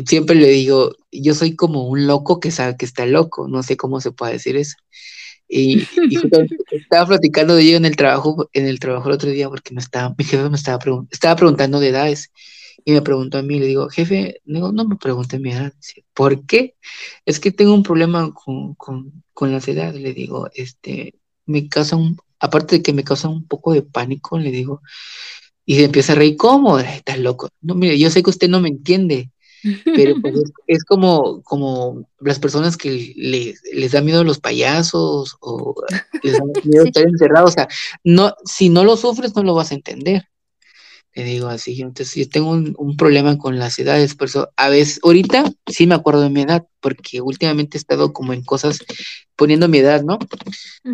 [0.07, 3.77] siempre le digo, yo soy como un loco que sabe que está loco, no sé
[3.77, 4.77] cómo se puede decir eso.
[5.49, 5.79] Y,
[6.71, 9.81] estaba platicando de ello en el trabajo, en el trabajo el otro día, porque me
[9.81, 10.79] estaba, mi jefe me estaba,
[11.11, 12.31] estaba preguntando de edades.
[12.85, 15.73] Y me preguntó a mí, le digo, jefe, no, no me pregunte mi edad.
[16.15, 16.77] ¿Por qué?
[17.27, 20.01] Es que tengo un problema con, con, con las edades.
[20.01, 21.15] Le digo, este,
[21.47, 24.83] me causa un, aparte de que me causa un poco de pánico, le digo,
[25.65, 26.79] y se empieza a reír, ¿cómo?
[26.79, 27.51] Estás loco.
[27.61, 29.31] No, mire, yo sé que usted no me entiende,
[29.85, 30.35] pero pues
[30.67, 35.75] es, como, como las personas que les da miedo a los payasos o
[36.23, 37.51] les da miedo estar encerrados.
[37.51, 37.69] O sea,
[38.05, 40.29] no, si no lo sufres, no lo vas a entender.
[41.13, 45.01] Te digo así, entonces yo tengo un, problema con las edades, por eso a veces,
[45.03, 48.79] ahorita sí me acuerdo de mi edad, porque últimamente he estado como en cosas
[49.35, 50.19] poniendo mi edad, ¿no?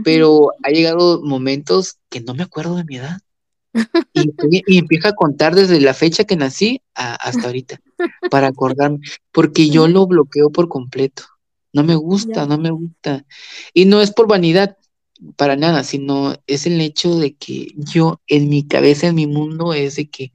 [0.05, 3.19] Pero ha llegado momentos que no me acuerdo de mi edad.
[4.13, 4.31] Y,
[4.67, 7.81] y, empiezo a contar desde la fecha que nací hasta ahorita,
[8.31, 9.01] para acordarme,
[9.33, 11.25] porque yo lo bloqueo por completo.
[11.73, 13.25] No me gusta, no me gusta.
[13.75, 14.77] Y no es por vanidad,
[15.37, 19.73] para nada, sino es el hecho de que yo en mi cabeza, en mi mundo,
[19.73, 20.33] es de que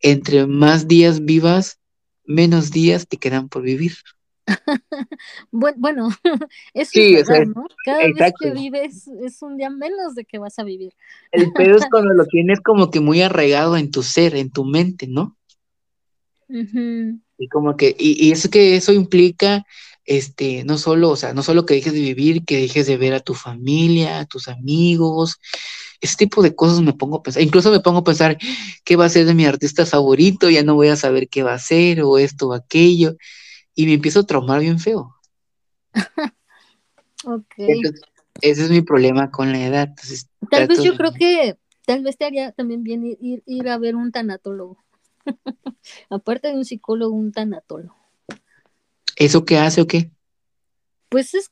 [0.00, 1.78] entre más días vivas,
[2.24, 3.94] menos días te quedan por vivir.
[5.50, 6.08] bueno,
[6.74, 7.66] eso es verdad, ¿no?
[7.84, 10.92] Cada vez que vives es un día menos de que vas a vivir.
[11.32, 14.64] El pedo es cuando lo tienes como que muy arraigado en tu ser, en tu
[14.64, 15.36] mente, ¿no?
[16.48, 19.64] Y como que, y, y eso que eso implica,
[20.10, 23.14] este, no solo, o sea, no solo que dejes de vivir, que dejes de ver
[23.14, 25.38] a tu familia, a tus amigos,
[26.00, 28.36] ese tipo de cosas me pongo a pensar, incluso me pongo a pensar
[28.82, 31.54] qué va a ser de mi artista favorito, ya no voy a saber qué va
[31.54, 33.16] a ser, o esto o aquello,
[33.72, 35.14] y me empiezo a traumar bien feo.
[37.24, 37.54] ok.
[38.40, 39.94] ese es mi problema con la edad.
[40.50, 41.56] tal vez yo creo que,
[41.86, 44.76] tal vez te haría también bien ir, ir a ver un tanatólogo.
[46.10, 47.99] Aparte de un psicólogo, un tanatólogo.
[49.20, 50.10] ¿Eso qué hace o qué?
[51.10, 51.50] Pues es,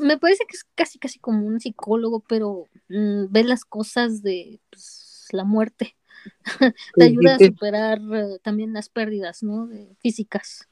[0.00, 4.60] me parece que es casi, casi como un psicólogo, pero mm, ve las cosas de
[4.70, 5.94] pues, la muerte.
[6.58, 9.66] Te pues, ayuda a superar eh, también las pérdidas, ¿no?
[9.66, 10.66] De, físicas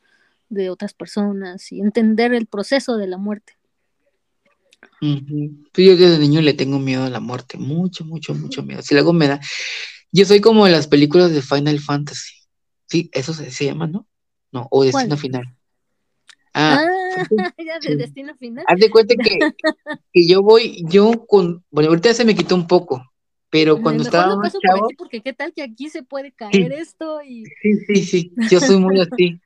[0.49, 3.59] de otras personas y entender el proceso de la muerte.
[4.99, 8.81] Pues yo desde niño le tengo miedo a la muerte, mucho, mucho, mucho miedo.
[8.81, 9.41] Si algo me da,
[10.11, 12.33] yo soy como en las películas de Final Fantasy,
[12.87, 14.09] sí, eso se, llama, ¿no?
[14.53, 15.60] No, o Destino Final.
[16.55, 17.25] Ah, ah
[17.59, 18.65] ya de Destino Final.
[18.67, 19.39] Haz de cuenta que,
[20.13, 23.05] que yo voy, yo con, bueno, ahorita se me quitó un poco,
[23.51, 26.03] Pero cuando Mejor estaba no paso por chavo, aquí porque qué tal que aquí se
[26.03, 29.41] puede caer esto y sí, sí, sí, yo soy muy así,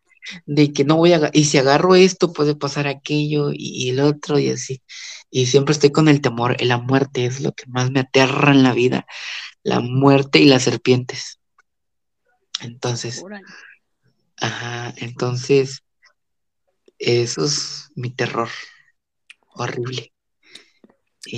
[0.46, 4.00] de que no voy a, y si agarro esto puede pasar aquello y, y el
[4.00, 4.82] otro y así.
[5.30, 8.62] Y siempre estoy con el temor, la muerte es lo que más me aterra en
[8.62, 9.06] la vida,
[9.62, 11.40] la muerte y las serpientes.
[12.60, 13.22] Entonces,
[14.36, 15.83] ajá, entonces,
[16.98, 18.48] eso es mi terror,
[19.54, 20.12] horrible.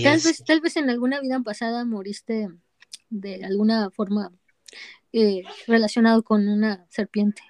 [0.02, 2.48] Tal es- vez, tal vez en alguna vida pasada moriste
[3.10, 4.32] de alguna forma
[5.12, 7.42] eh, relacionado con una serpiente.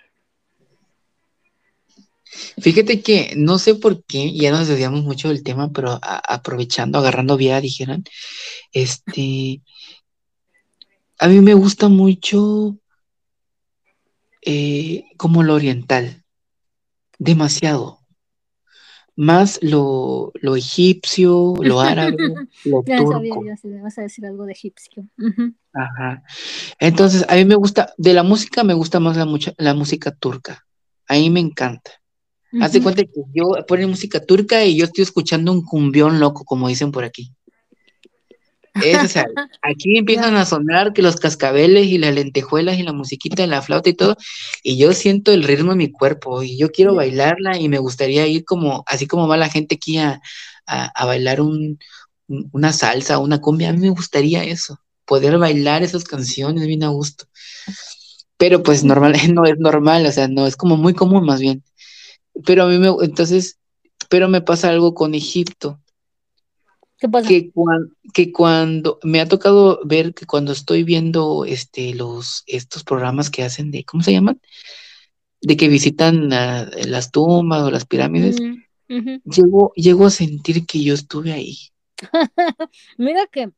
[2.61, 7.37] Fíjate que no sé por qué, ya nos desviamos mucho del tema, pero aprovechando, agarrando
[7.37, 8.05] vía, dijeron,
[8.73, 9.63] este,
[11.19, 12.79] a mí me gusta mucho
[14.43, 16.25] eh, como lo oriental,
[17.19, 18.01] demasiado,
[19.17, 22.17] más lo, lo egipcio, lo árabe,
[22.65, 25.07] lo Ya sabía turco, yo si me vas a decir algo de egipcio.
[25.73, 26.23] Ajá.
[26.79, 30.11] Entonces, a mí me gusta, de la música me gusta más la, mucha- la música
[30.13, 30.67] turca,
[31.07, 31.93] a mí me encanta.
[32.53, 36.45] Haz de cuenta que yo pone música turca y yo estoy escuchando un cumbión loco,
[36.45, 37.35] como dicen por aquí.
[38.79, 39.27] Es, o sea,
[39.63, 43.63] aquí empiezan a sonar que los cascabeles y las lentejuelas y la musiquita y la
[43.63, 44.17] flauta y todo,
[44.63, 48.27] y yo siento el ritmo en mi cuerpo y yo quiero bailarla y me gustaría
[48.27, 50.21] ir como, así como va la gente aquí a,
[50.67, 51.79] a- a bailar un,
[52.29, 56.85] un- una salsa, una cumbia, a mí me gustaría eso, poder bailar esas canciones bien
[56.85, 57.27] a gusto.
[58.37, 61.63] Pero pues normal, no es normal, o sea, no es como muy común más bien.
[62.47, 63.59] Pero a mí me, entonces,
[64.11, 65.81] pero me pasa algo con Egipto
[66.99, 67.29] ¿Qué pasa?
[67.29, 72.85] que, cuan- que cuando me ha tocado ver que cuando estoy viendo este los estos
[72.85, 74.41] programas que hacen de ¿cómo se llaman?
[75.41, 78.37] de que visitan las tumbas o las pirámides,
[78.89, 81.59] Mm, llego, llego a sentir que yo estuve ahí.
[82.99, 83.51] Mira que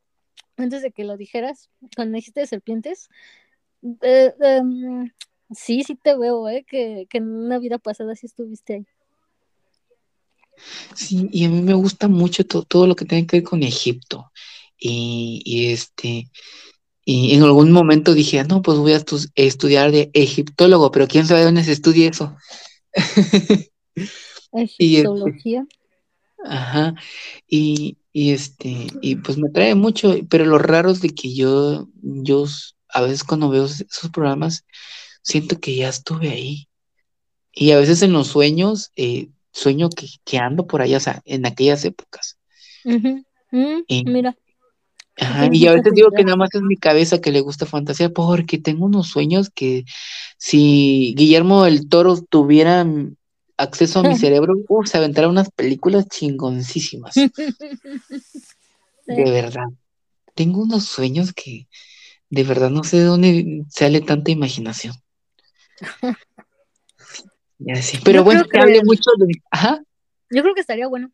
[0.57, 3.09] antes de que lo dijeras, cuando dijiste de serpientes,
[4.01, 5.11] eh, em,
[5.51, 6.65] sí, sí te veo, ¿eh?
[6.67, 8.87] Que, que en una vida pasada sí estuviste ahí.
[10.95, 13.63] Sí, y a mí me gusta mucho to- todo lo que tiene que ver con
[13.63, 14.31] Egipto.
[14.77, 16.29] Y, y este,
[17.05, 21.07] y en algún momento dije, "Ah, no, pues voy a estu- estudiar de egiptólogo, pero
[21.07, 22.35] quién sabe dónde se estudia eso.
[24.77, 25.65] Y este, Egiptología.
[26.45, 26.95] Ajá,
[27.47, 31.89] y, y este, y pues me trae mucho, pero lo raro es de que yo,
[32.01, 32.45] yo
[32.89, 34.65] a veces cuando veo es- esos programas,
[35.23, 36.67] siento que ya estuve ahí.
[37.53, 41.21] Y a veces en los sueños, eh, sueño que, que ando por allá, o sea,
[41.25, 42.37] en aquellas épocas.
[42.85, 43.23] Ujú.
[43.51, 44.35] Mm, Y, mira,
[45.17, 47.65] ajá, y a mucha veces digo que nada más es mi cabeza que le gusta
[47.65, 49.85] fantasear, porque tengo unos sueños que
[50.37, 53.15] si Guillermo del Toro tuviera mm,
[53.57, 54.53] acceso a mi cerebro,
[54.85, 57.15] se aventara unas películas chingoncísimas,
[59.05, 59.65] de verdad.
[60.35, 61.67] Tengo unos sueños que
[62.29, 64.95] de verdad no sé de dónde sale tanta imaginación.
[67.59, 69.41] Ya Pero Yo bueno, que que mucho de...
[69.51, 69.81] Ajá,
[70.29, 71.11] yo creo que estaría bueno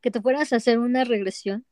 [0.00, 1.64] que te fueras a hacer una regresión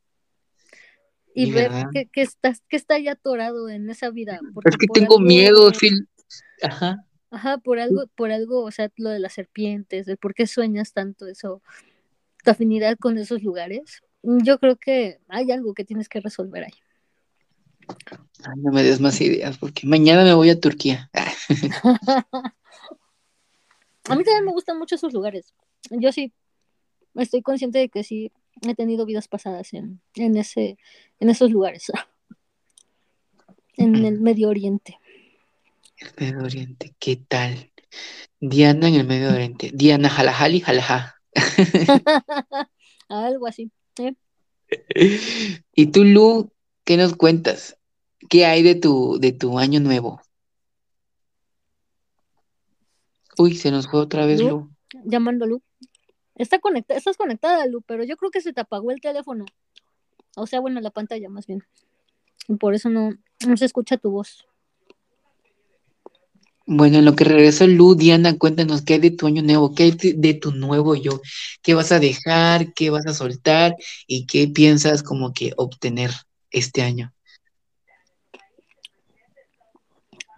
[1.33, 5.19] y y ver qué estás, qué está ya atorado en esa vida, Es que tengo
[5.19, 5.71] miedo.
[6.63, 7.05] Ajá.
[7.29, 10.93] ajá, por algo, por algo, o sea, lo de las serpientes, el por qué sueñas
[10.93, 11.61] tanto eso,
[12.43, 14.01] tu afinidad con esos lugares.
[14.23, 16.73] Yo creo que hay algo que tienes que resolver ahí.
[18.43, 21.11] Ay, no me des más ideas, porque mañana me voy a Turquía.
[24.09, 25.53] A mí también me gustan mucho esos lugares.
[25.89, 26.33] Yo sí
[27.15, 28.31] estoy consciente de que sí
[28.67, 30.77] he tenido vidas pasadas en, en ese,
[31.19, 31.91] en esos lugares,
[33.77, 34.99] en el Medio Oriente.
[35.97, 37.71] el Medio Oriente, ¿qué tal?
[38.39, 39.71] Diana en el Medio Oriente.
[39.73, 41.21] Diana Jalajali, Jalajá.
[43.09, 43.71] Algo así.
[43.99, 44.13] ¿eh?
[45.73, 46.51] Y tú, Lu,
[46.83, 47.77] ¿qué nos cuentas?
[48.29, 50.21] ¿Qué hay de tu, de tu año nuevo?
[53.37, 54.69] Uy, se nos fue otra vez Lu, Lu.
[55.05, 55.61] llamando Lu.
[56.35, 59.45] Está conectada, estás conectada, Lu, pero yo creo que se te apagó el teléfono.
[60.35, 61.63] O sea, bueno, la pantalla más bien.
[62.47, 63.11] Y por eso no,
[63.45, 64.45] no se escucha tu voz.
[66.69, 69.83] Bueno, en lo que regresa Lu, Diana, cuéntanos qué hay de tu año nuevo, qué
[69.83, 71.21] hay de, de tu nuevo yo,
[71.61, 73.75] qué vas a dejar, qué vas a soltar
[74.05, 76.11] y qué piensas como que obtener
[76.51, 77.13] este año.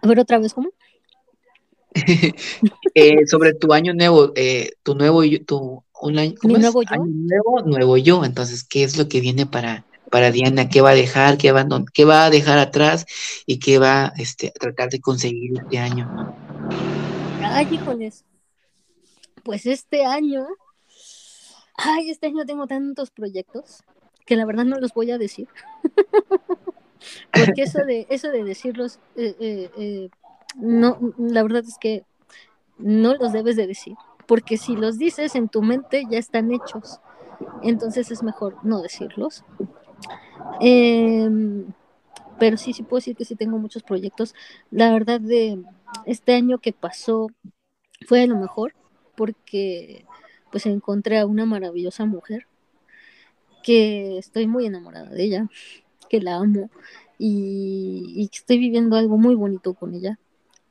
[0.02, 0.70] A ver otra vez, ¿cómo?
[2.94, 6.62] Eh, sobre tu año nuevo, eh, tu nuevo yo, tu un año, ¿Mi ¿cómo es?
[6.62, 6.88] nuevo yo?
[6.90, 8.24] Año nuevo, nuevo yo.
[8.24, 10.68] Entonces, ¿qué es lo que viene para, para Diana?
[10.68, 11.38] ¿Qué va a dejar?
[11.38, 13.06] ¿Qué va, qué va a dejar atrás?
[13.46, 16.34] ¿Y qué va este, a tratar de conseguir este año?
[17.42, 18.24] Ay, híjoles.
[19.44, 20.46] Pues este año.
[21.76, 23.82] Ay, este año tengo tantos proyectos
[24.26, 25.48] que la verdad no los voy a decir.
[27.32, 30.10] Porque eso de, eso de decirlos, eh, eh, eh,
[30.56, 32.04] no, la verdad es que
[32.78, 33.96] no los debes de decir.
[34.26, 37.00] Porque si los dices en tu mente ya están hechos.
[37.62, 39.44] Entonces es mejor no decirlos.
[40.60, 41.66] Em,
[42.38, 44.34] pero sí, sí puedo decir que sí tengo muchos proyectos.
[44.70, 45.62] La verdad de
[46.06, 47.28] este año que pasó
[48.06, 48.74] fue lo mejor
[49.16, 50.04] porque
[50.50, 52.46] pues encontré a una maravillosa mujer
[53.62, 55.48] que estoy muy enamorada de ella,
[56.08, 56.70] que la amo
[57.18, 60.18] y, que estoy viviendo algo muy bonito con ella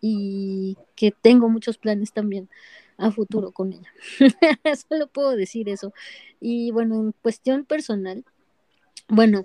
[0.02, 2.50] y que tengo muchos planes también
[2.98, 3.92] a futuro con ella.
[4.90, 5.94] Solo puedo decir eso.
[6.40, 8.26] Y bueno, en cuestión personal,
[9.08, 9.44] bueno,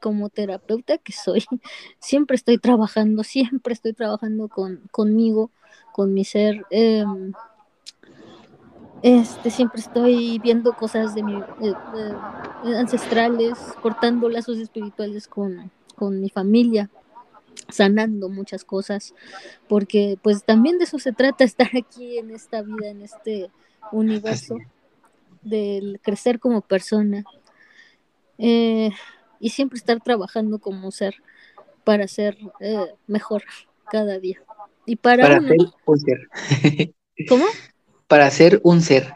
[0.00, 1.44] como terapeuta que soy,
[1.98, 5.50] siempre estoy trabajando, siempre estoy trabajando con, conmigo,
[5.92, 6.64] con mi ser.
[6.70, 7.32] Em,
[9.02, 16.28] este, siempre estoy viendo cosas de mi, eh, ancestrales, cortando lazos espirituales con, con mi
[16.28, 16.90] familia,
[17.72, 19.14] sanando muchas cosas,
[19.68, 23.50] porque pues también de eso se trata estar aquí en esta vida, en este
[23.92, 24.58] universo,
[25.42, 27.24] del crecer como persona
[28.36, 28.90] eh,
[29.38, 31.14] y siempre estar trabajando como ser
[31.84, 33.42] para ser eh, mejor
[33.90, 34.42] cada día.
[34.86, 35.56] Y para, para ser
[35.86, 36.28] un ser.
[37.28, 37.44] ¿Cómo?
[38.06, 39.14] Para ser un ser.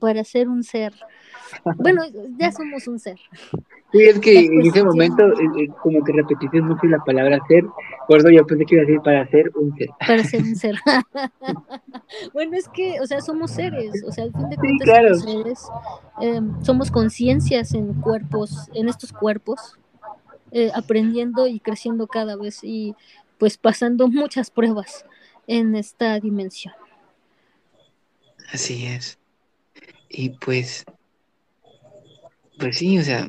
[0.00, 0.94] Para ser un ser.
[1.76, 2.02] Bueno,
[2.38, 3.18] ya somos un ser.
[3.92, 7.64] Sí, es que en ese momento eh, eh, como que repetiste mucho la palabra ser,
[8.06, 9.88] por eso yo pensé que iba a decir para ser un ser.
[10.06, 10.76] Para ser un ser.
[12.34, 15.68] bueno, es que, o sea, somos seres, o sea, al fin de cuentas somos seres,
[16.20, 19.78] em, somos conciencias en cuerpos, en estos cuerpos,
[20.50, 22.94] eh, aprendiendo y creciendo cada vez y
[23.38, 25.06] pues pasando muchas pruebas
[25.46, 26.74] en esta dimensión.
[28.52, 29.18] Así es.
[30.08, 30.84] Y pues,
[32.58, 33.28] pues sí, o sea,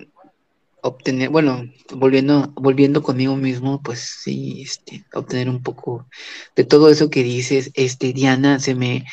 [0.82, 1.63] obtener, bueno,
[1.93, 6.07] volviendo, volviendo conmigo mismo, pues sí, este, obtener un poco
[6.55, 9.05] de todo eso que dices, este, Diana, se me,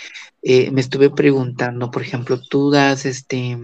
[0.43, 3.59] eh, me estuve preguntando, por ejemplo, tú das, este,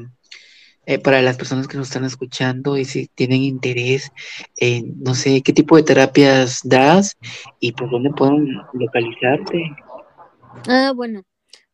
[0.84, 4.11] eh, para las personas que nos están escuchando y si tienen interés
[4.57, 7.16] en, no sé, qué tipo de terapias das
[7.61, 9.76] y por dónde pueden localizarte.
[10.68, 11.22] Ah, bueno,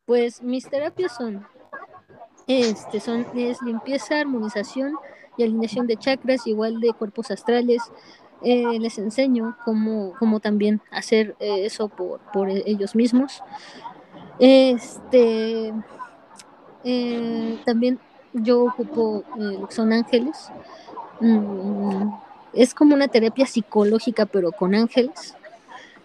[0.05, 1.47] pues mis terapias son,
[2.49, 4.95] este, son, es limpieza, armonización
[5.37, 7.83] y alineación de chakras, igual de cuerpos astrales.
[8.43, 13.43] Eh, les enseño cómo, también hacer eh, eso por, por, ellos mismos.
[14.39, 15.75] Este,
[16.85, 17.99] eh, también
[18.33, 19.25] yo ocupo
[19.69, 20.51] son ángeles.
[21.21, 22.11] Mm,
[22.55, 25.35] es como una terapia psicológica, pero con ángeles.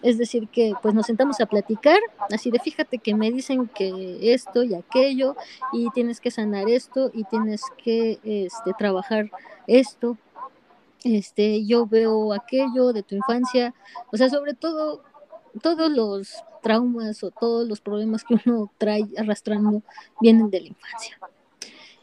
[0.04, 1.98] Es decir, que pues nos sentamos a platicar,
[2.30, 5.34] así de fíjate que me dicen que esto y aquello,
[5.72, 9.30] y tienes que sanar esto, y tienes que este, trabajar
[9.66, 10.18] esto.
[11.04, 13.74] Este, yo veo aquello de tu infancia,
[14.12, 15.02] o sea, sobre todo
[15.62, 19.82] todos los traumas o todos los problemas que uno trae arrastrando
[20.20, 21.18] vienen de la infancia.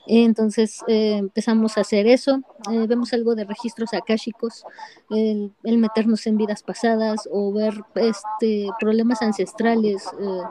[0.08, 2.42] Entonces eh, empezamos a hacer eso,
[2.72, 4.66] eh, vemos algo de registros akáshicos,
[5.10, 10.42] el, meternos en vidas pasadas o ver este, problemas ancestrales eh,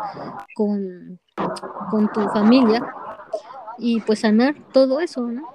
[0.55, 1.19] con,
[2.15, 2.95] tu familia
[3.79, 5.49] y pues sanar todo eso, ¿no?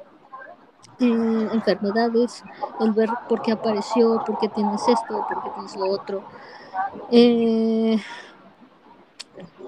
[0.97, 2.41] enfermedades,
[2.79, 6.23] el ver por qué apareció, por qué tienes esto, por qué tienes lo otro.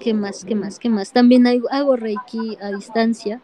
[0.00, 0.44] ¿Qué más?
[0.44, 0.78] ¿Qué más?
[0.78, 1.12] ¿Qué más?
[1.12, 3.42] También hago Reiki a distancia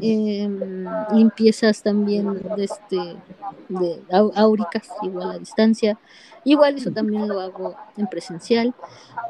[0.00, 3.16] Em, limpiezas también de este
[3.68, 4.02] de
[4.34, 5.98] áuricas igual a distancia.
[6.44, 8.74] Igual eso también lo hago en presencial.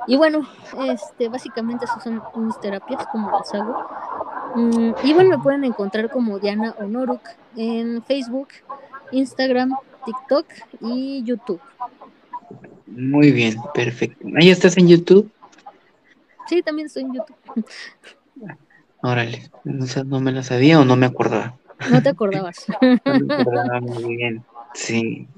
[0.06, 0.46] Y bueno
[0.88, 3.86] este básicamente esas son mis terapias como las hago.
[4.54, 7.22] Mm, y bueno me pueden encontrar como Diana Honoruk
[7.56, 8.48] en Facebook
[9.12, 10.46] Instagram TikTok
[10.80, 11.60] y YouTube.
[12.86, 14.26] Muy bien perfecto.
[14.36, 15.30] Ahí estás en YouTube
[16.46, 17.36] sí también estoy en YouTube
[19.06, 21.54] Órale, no me la sabía o no me acordaba.
[21.92, 22.66] No te acordabas.
[22.80, 24.44] no me acordaba muy bien,
[24.74, 25.28] sí.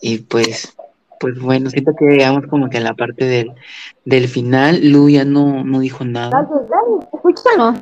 [0.00, 0.74] Y pues,
[1.20, 3.52] pues bueno, siento que llegamos como que a la parte del,
[4.06, 4.80] del final.
[4.82, 6.30] Lu ya no, no dijo nada.
[6.30, 7.74] Dale, dale, escúchalo.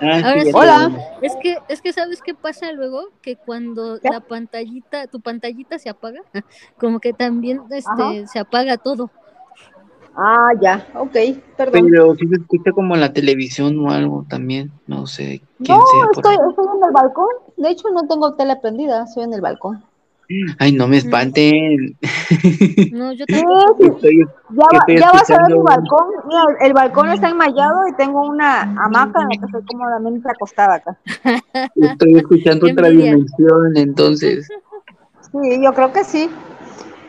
[0.00, 0.90] Ah, Hola.
[1.20, 5.90] Es que, es que sabes qué pasa luego, que cuando la pantallita, tu pantallita se
[5.90, 6.22] apaga,
[6.78, 9.10] como que también este, se apaga todo.
[10.16, 11.14] Ah, ya, ok,
[11.58, 11.90] perdón.
[11.90, 16.10] Pero si se escucha como en la televisión o algo también, no sé quién no,
[16.10, 19.84] Estoy, estoy en el balcón, de hecho no tengo tele prendida, estoy en el balcón.
[20.58, 21.96] Ay, no me espanten.
[22.92, 24.00] No, yo tampoco.
[24.00, 26.08] ya, ya vas a ver mi balcón.
[26.26, 30.74] Mira, el balcón está enmayado y tengo una hamaca en la que estoy cómodamente acostada
[30.76, 30.98] acá.
[31.76, 34.48] Estoy escuchando otra dimensión, entonces.
[35.30, 36.28] Sí, yo creo que sí.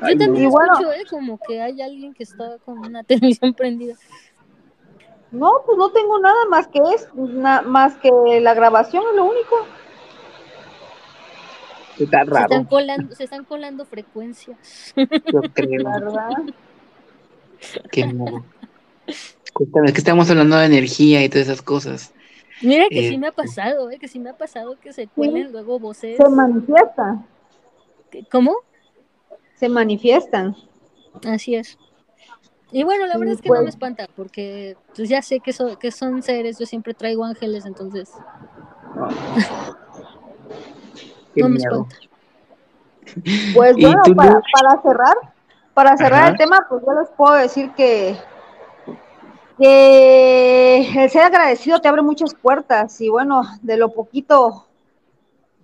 [0.01, 1.05] Yo también escucho, ¿eh?
[1.09, 3.95] Como que hay alguien que está con una televisión prendida.
[5.31, 9.55] No, pues no tengo nada más que es, más que la grabación, es lo único.
[11.99, 12.47] Está raro.
[12.47, 14.93] Se están colando, se están colando frecuencias.
[14.95, 15.83] Yo creo.
[15.83, 16.29] ¿Verdad?
[17.91, 18.45] Qué modo.
[19.07, 22.13] Es que estamos hablando de energía y todas esas cosas.
[22.61, 23.99] Mira que sí me ha pasado, ¿eh?
[23.99, 26.17] que sí me ha pasado que se cuelen luego voces.
[26.17, 27.23] Se manifiesta.
[28.31, 28.55] ¿Cómo?
[29.57, 30.55] Se manifiestan.
[31.25, 31.77] Así es.
[32.71, 33.75] Y bueno, la verdad es que no me pues.
[33.75, 38.11] espanta, porque pues ya sé que, que son seres, yo siempre traigo ángeles, entonces.
[41.35, 41.95] no me espanta.
[43.55, 44.41] Pues bueno, para,
[44.81, 45.15] cerrar,
[45.73, 48.17] para cerrar el tema, pues yo les puedo decir que,
[49.57, 54.65] que el ser agradecido te abre muchas puertas y bueno, de lo poquito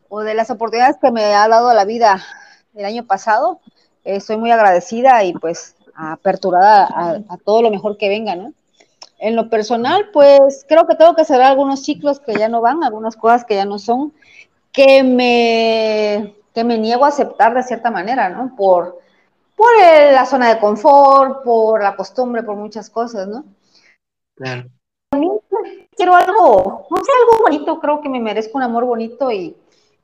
[0.08, 2.24] o de las oportunidades que me ha dado la vida
[2.76, 3.60] el año pasado,
[4.04, 6.88] estoy muy agradecida y pues aperturada
[7.30, 8.54] a, todo lo mejor que venga, ¿no?
[9.20, 12.84] En lo personal, pues creo que tengo que cerrar algunos ciclos que ya no van,
[12.84, 14.14] algunas cosas que ya no son,
[14.72, 18.56] que me, que me niego a aceptar de cierta manera, ¿no?
[18.56, 19.00] Por,
[19.56, 23.46] por la zona de confort, por la costumbre, por muchas cosas, ¿no?
[24.36, 24.70] Claro.
[25.12, 25.40] También
[25.96, 29.56] quiero algo, no sé, algo bonito, creo que me merezco un amor bonito y,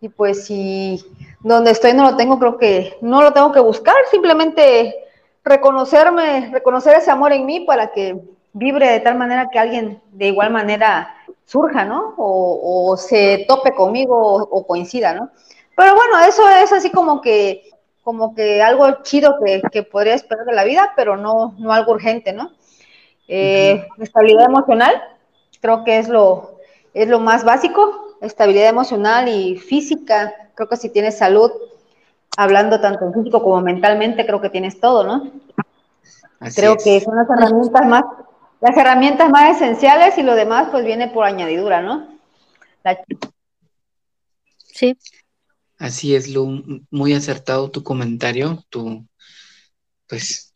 [0.02, 1.04] y pues si
[1.42, 4.96] donde estoy no lo tengo, creo que no lo tengo que buscar, simplemente
[5.44, 8.22] reconocerme, reconocer ese amor en mí para que
[8.54, 12.14] vibre de tal manera que alguien de igual manera surja, ¿no?
[12.18, 15.32] O, se tope conmigo o, coincida, ¿no?
[15.76, 17.70] Pero bueno, eso es así como que,
[18.04, 19.38] como que algo chido
[19.72, 22.52] que, podría esperar de la vida, pero no, no algo urgente, ¿no?
[23.28, 25.02] Eh, estabilidad emocional,
[25.62, 26.58] creo que es lo,
[26.94, 31.52] es lo más básico, estabilidad emocional y física, creo que si tienes salud,
[32.38, 35.32] hablando tanto en físico como mentalmente, creo que tienes todo, ¿no?
[36.56, 38.04] creo que son las herramientas más,
[38.62, 42.18] las herramientas más esenciales y lo demás pues viene por añadidura, ¿no?
[44.66, 44.98] Sí.
[45.78, 49.06] Así es, Lu, muy acertado tu comentario, tu,
[50.08, 50.54] pues,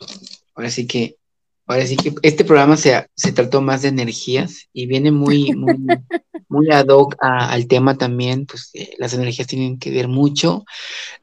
[0.53, 1.17] ahora sí que,
[1.65, 5.77] ahora sí que este programa se, se trató más de energías y viene muy, muy,
[6.49, 10.65] muy ad hoc al tema también, pues las energías tienen que ver mucho,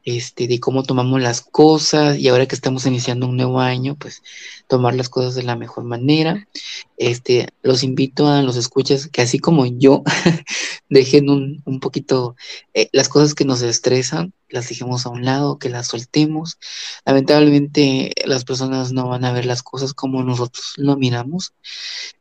[0.05, 4.23] este, de cómo tomamos las cosas y ahora que estamos iniciando un nuevo año, pues
[4.67, 6.49] tomar las cosas de la mejor manera.
[7.01, 10.03] Este, los invito a los escuchas que así como yo,
[10.91, 12.37] dejen un, un poquito
[12.75, 16.59] eh, las cosas que nos estresan, las dejemos a un lado, que las soltemos.
[17.07, 21.55] Lamentablemente las personas no van a ver las cosas como nosotros lo miramos.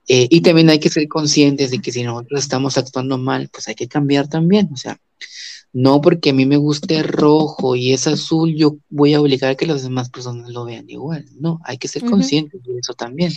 [0.08, 3.68] Eh, y también hay que ser conscientes de que si nosotros estamos actuando mal, pues
[3.68, 4.70] hay que cambiar también.
[4.72, 4.98] O sea,
[5.72, 9.56] no porque a mí me guste rojo y es azul, yo voy a obligar a
[9.56, 11.26] que las demás personas lo vean igual.
[11.40, 13.32] No, hay que ser conscientes de eso también.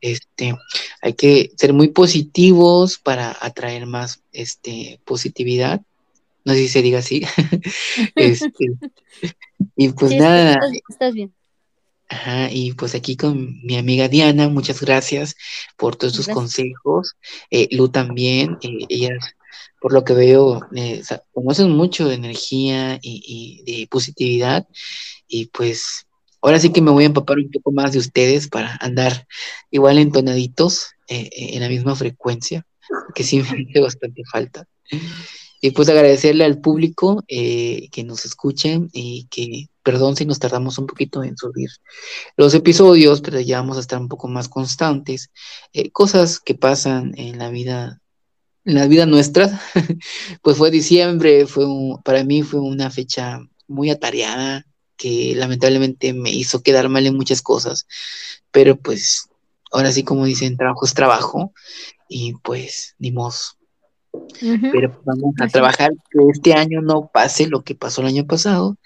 [0.00, 0.54] Este,
[1.02, 5.82] hay que ser muy positivos para atraer más este, positividad.
[6.44, 7.22] No sé si se diga así.
[8.14, 8.72] este,
[9.76, 10.60] y pues nada.
[10.88, 11.32] Estás, bien.
[12.10, 15.36] Ajá, y pues aquí con mi amiga Diana, muchas gracias
[15.76, 17.16] por todos tus consejos.
[17.50, 19.34] Eh, Lu también, eh, ellas
[19.78, 21.02] por lo que veo, eh,
[21.32, 24.66] conocen mucho de energía y, de positividad
[25.28, 26.06] y pues
[26.40, 29.26] ahora sí que me voy a empapar un poco más de ustedes para andar
[29.70, 32.66] igual entonaditos en la misma frecuencia,
[33.14, 34.66] que sí me hace bastante falta.
[35.60, 40.86] Y pues agradecerle al público que nos escuchen y que, perdón si nos tardamos un
[40.86, 41.70] poquito en subir
[42.36, 45.30] los episodios, pero ya vamos a estar un poco más constantes.
[45.92, 48.02] cosas que pasan en la vida
[48.66, 49.48] en la vida nuestra,
[50.42, 51.64] pues fue diciembre, fue
[52.04, 54.66] para mí fue una fecha muy atareada
[54.98, 57.86] que lamentablemente me hizo quedar mal en muchas cosas,
[58.50, 59.30] pero pues
[59.72, 61.54] ahora sí como dicen, trabajo es trabajo
[62.10, 63.32] y pues ni modo.
[64.40, 68.26] Pero pues, vamos a trabajar que este año no pase lo que pasó el año
[68.26, 68.76] pasado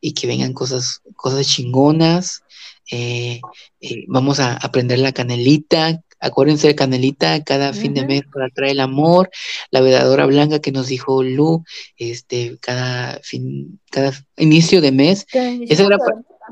[0.00, 2.42] y que vengan cosas, cosas chingonas.
[2.90, 3.40] Eh,
[3.80, 8.72] eh, vamos a aprender la canelita, Acuérdense de Canelita cada fin de mes para traer
[8.72, 9.30] el amor,
[9.70, 11.64] la vedadora blanca que nos dijo Lu,
[11.98, 15.26] este, cada fin, cada inicio de mes.
[15.30, 15.98] Esa era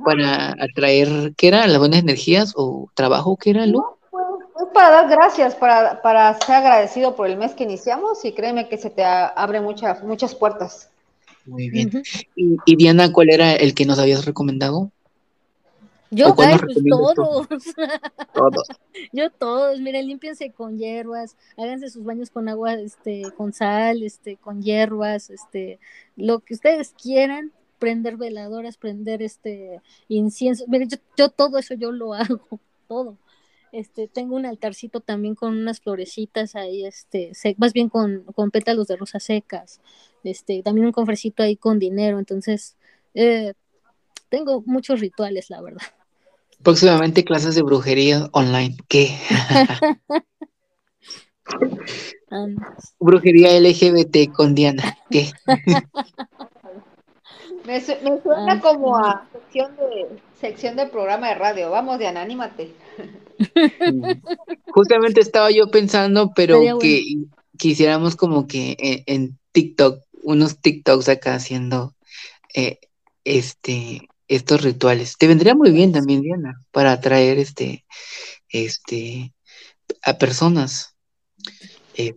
[0.05, 1.67] para, atraer, ¿qué era?
[1.67, 3.83] Las buenas energías o trabajo, ¿qué era Lu?
[4.65, 8.33] Pues, es para dar gracias, para, para ser agradecido por el mes que iniciamos y
[8.33, 10.91] créeme que se te abre muchas, muchas puertas.
[11.47, 12.03] Muy bien.
[12.35, 14.91] y Diana, ¿cuál era el que nos habías recomendado?
[16.15, 17.15] Yo, pues todos.
[18.35, 18.69] Todos.
[19.13, 24.37] Yo todos, miren, límpiense con hierbas, háganse sus baños con agua, este, con sal, este,
[24.37, 25.79] con hierbas, este,
[26.17, 30.65] lo que ustedes quieran, prender veladoras, prender este incienso.
[30.69, 33.17] Mire, yo, yo todo eso yo lo hago, todo.
[33.75, 38.87] Este, tengo un altarcito también con unas florecitas ahí, este, más bien con, con pétalos
[38.87, 39.81] de rosas secas,
[40.23, 42.77] este, también un cofrecito ahí con dinero, entonces
[43.15, 43.55] eh,
[44.29, 45.83] tengo muchos rituales, la verdad.
[46.63, 49.19] Próximamente clases de brujería online, ¿qué?
[53.01, 55.33] brujería LGBT con Diana, ¿qué?
[57.67, 61.71] me, suena como a sección de, sección de programa de radio.
[61.71, 62.73] Vamos, Diana, anímate.
[64.73, 67.03] Justamente estaba yo pensando, pero que
[67.59, 71.95] quisiéramos como que en, TikTok, unos TikToks acá haciendo
[72.55, 72.79] eh,
[73.25, 75.17] este estos rituales.
[75.19, 77.85] Te vendría muy bien también, Diana, para atraer este,
[78.49, 79.33] este,
[80.03, 80.95] a personas.
[81.97, 82.15] Eh,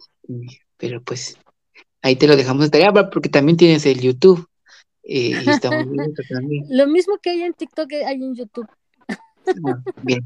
[0.78, 1.38] pero pues
[2.02, 4.48] ahí te lo dejamos de tarea, porque también tienes el YouTube.
[5.10, 5.86] Eh, y estamos
[6.30, 6.66] también.
[6.70, 8.68] Lo mismo que hay en TikTok hay en YouTube.
[9.08, 10.24] Ah, bien.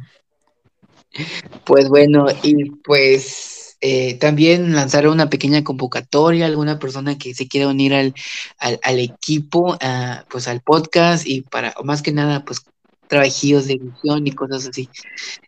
[1.66, 7.68] Pues bueno, y pues eh, también lanzar una pequeña convocatoria, alguna persona que se quiera
[7.68, 8.14] unir al,
[8.60, 12.66] al, equipo, ah, pues al podcast y para, más que nada, pues
[13.08, 14.90] trabajillos de edición y cosas así.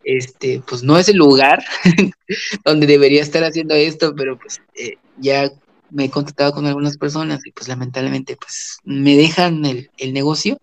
[0.03, 1.63] Este, pues no es el lugar
[2.65, 5.49] donde debería estar haciendo esto, pero pues eh, ya
[5.93, 10.59] me he contactado con algunas personas y pues lamentablemente pues me dejan el, negocio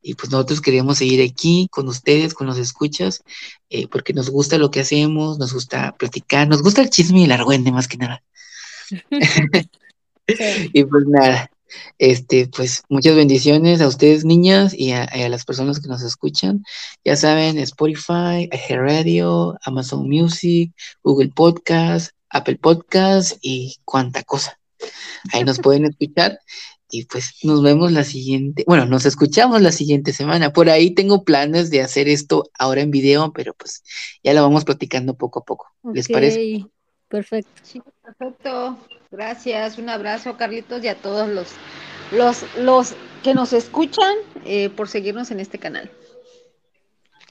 [0.00, 3.22] y pues nosotros queríamos seguir aquí con ustedes, con los escuchas,
[3.70, 7.24] eh, porque nos gusta lo que hacemos, nos gusta platicar, nos gusta el chisme y
[7.24, 8.22] el argüende más que nada.
[10.72, 11.50] y pues nada,
[11.98, 16.64] este, pues muchas bendiciones a ustedes niñas y a, las personas que nos escuchan.
[17.04, 20.72] Ya saben, Spotify, Radio, Amazon Music,
[21.02, 24.58] Google Podcast, Apple Podcast y cuánta cosa.
[25.32, 26.40] Ahí nos pueden escuchar
[26.90, 30.52] y pues nos vemos la siguiente, bueno, nos escuchamos la siguiente semana.
[30.52, 33.82] Por ahí tengo planes de hacer esto ahora en video, pero pues
[34.22, 35.68] ya lo vamos platicando poco a poco.
[35.94, 36.66] ¿Les parece?
[37.08, 37.50] Perfecto.
[37.62, 38.78] Sí, perfecto.
[39.10, 39.78] Gracias.
[39.78, 41.48] Un abrazo, Carlitos, y a todos los,
[42.10, 44.14] los, los que nos escuchan
[44.44, 45.90] eh, por seguirnos en este canal.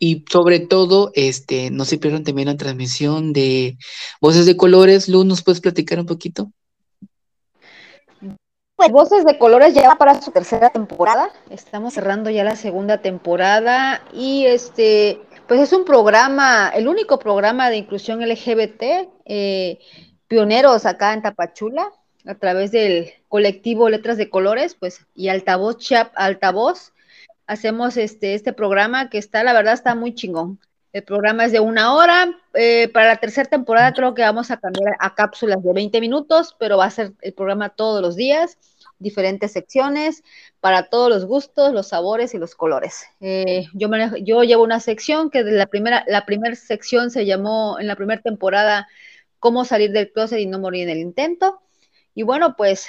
[0.04, 3.78] Y sobre todo, este, no se pierdan también la transmisión de
[4.20, 5.08] Voces de Colores.
[5.08, 6.52] Lu, ¿nos puedes platicar un poquito?
[8.76, 11.30] Pues Voces de Colores ya para su tercera temporada.
[11.52, 17.70] Estamos cerrando ya la segunda temporada y este, pues es un programa, el único programa
[17.70, 19.78] de inclusión LGBT, eh,
[20.28, 21.92] pioneros acá en Tapachula,
[22.26, 26.91] a través del colectivo Letras de Colores, pues, y Altavoz Chap, Altavoz,
[27.52, 30.58] hacemos este, este programa que está, la verdad, está muy chingón.
[30.94, 32.34] El programa es de una hora.
[32.54, 36.56] Eh, para la tercera temporada creo que vamos a cambiar a cápsulas de 20 minutos,
[36.58, 38.58] pero va a ser el programa todos los días,
[39.00, 40.24] diferentes secciones,
[40.62, 43.04] para todos los gustos, los sabores y los colores.
[43.20, 43.90] Eh, yo,
[44.22, 47.98] yo llevo una sección que de la primera, la primera sección se llamó en la
[47.98, 48.88] primera temporada
[49.40, 51.64] Cómo salir del closet y no morir en el intento.
[52.14, 52.88] Y bueno, pues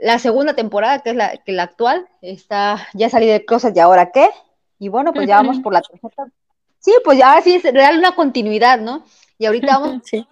[0.00, 3.80] la segunda temporada, que es la, que la actual, está, ya salí de cosas y
[3.80, 4.28] ahora qué.
[4.78, 5.82] Y bueno, pues ya vamos por la.
[6.78, 9.04] Sí, pues ya ahora sí es real una continuidad, ¿no?
[9.38, 10.26] Y ahorita vamos sí.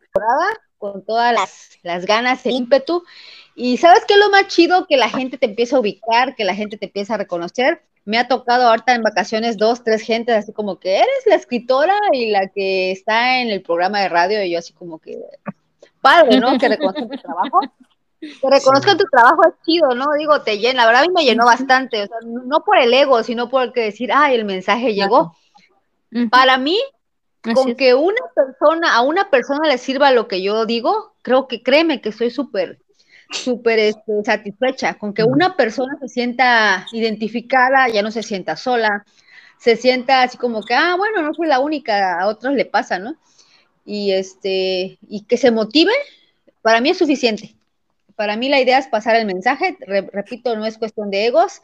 [0.00, 0.46] temporada
[0.78, 3.04] con todas las, las ganas, el ímpetu.
[3.54, 6.44] Y sabes qué es lo más chido que la gente te empieza a ubicar, que
[6.44, 7.82] la gente te empieza a reconocer.
[8.04, 11.94] Me ha tocado ahorita en vacaciones dos, tres gentes así como que eres la escritora
[12.12, 15.18] y la que está en el programa de radio y yo así como que
[16.00, 16.58] padre, ¿no?
[16.58, 17.60] Que reconozcan tu trabajo.
[18.40, 20.06] Que reconozcan tu trabajo es chido, ¿no?
[20.18, 22.92] Digo, te llena, la verdad a mí me llenó bastante, o sea, no por el
[22.92, 25.36] ego, sino por el que decir, ay, el mensaje llegó.
[26.30, 26.78] Para mí,
[27.54, 31.62] con que una persona, a una persona le sirva lo que yo digo, creo que
[31.62, 32.78] créeme que soy súper,
[33.30, 39.04] súper este, satisfecha, con que una persona se sienta identificada, ya no se sienta sola,
[39.58, 42.98] se sienta así como que, ah, bueno, no soy la única, a otros le pasa,
[42.98, 43.16] ¿no?
[43.84, 45.92] Y este, y que se motive,
[46.62, 47.54] para mí es suficiente.
[48.16, 51.62] Para mí la idea es pasar el mensaje, repito, no es cuestión de egos.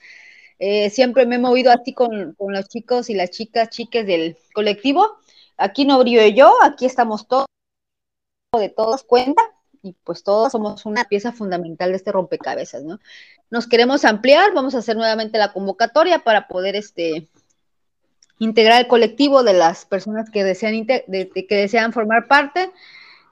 [0.59, 4.37] Eh, siempre me he movido así con, con, los chicos y las chicas, chiques del
[4.53, 5.19] colectivo.
[5.57, 7.47] Aquí no brillo yo, aquí estamos todos,
[8.59, 9.43] de todos cuenta,
[9.83, 13.01] y pues todos somos una pieza fundamental de este rompecabezas, ¿no?
[13.51, 17.29] Nos queremos ampliar, vamos a hacer nuevamente la convocatoria para poder este,
[18.39, 22.71] integrar el colectivo de las personas que desean, que desean formar parte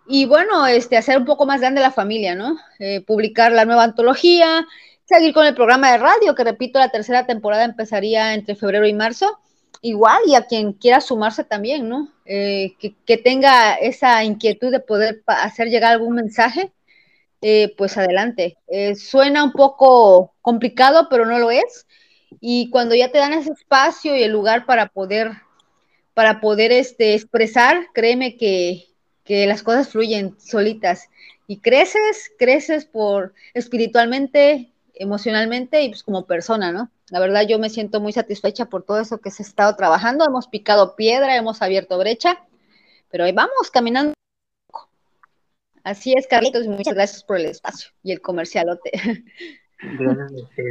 [0.09, 2.57] y bueno, este, hacer un poco más grande la familia, ¿no?
[2.79, 4.67] Eh, publicar la nueva antología,
[5.05, 8.95] seguir con el programa de radio, que repito, la tercera temporada empezaría entre febrero y
[8.95, 9.39] marzo.
[9.83, 12.11] Igual, y a quien quiera sumarse también, ¿no?
[12.25, 16.73] Eh, que, tenga esa inquietud de poder hacer llegar algún mensaje,
[17.43, 18.57] eh, pues adelante.
[18.97, 21.87] suena un poco complicado, pero no lo es.
[22.41, 25.33] y cuando ya te dan ese espacio y el lugar para poder,
[26.15, 28.88] para poder este, expresar, créeme que,
[29.29, 31.11] que las cosas fluyen solitas
[31.47, 36.91] y creces, creces por espiritualmente, emocionalmente y pues como persona, ¿no?
[37.11, 40.25] La verdad yo me siento muy satisfecha por todo eso que se ha estado trabajando,
[40.25, 42.43] hemos picado piedra, hemos abierto brecha,
[43.11, 44.15] pero ahí vamos caminando.
[45.85, 48.93] Así es, Carlitos, muchas gracias por el espacio y el comercialote.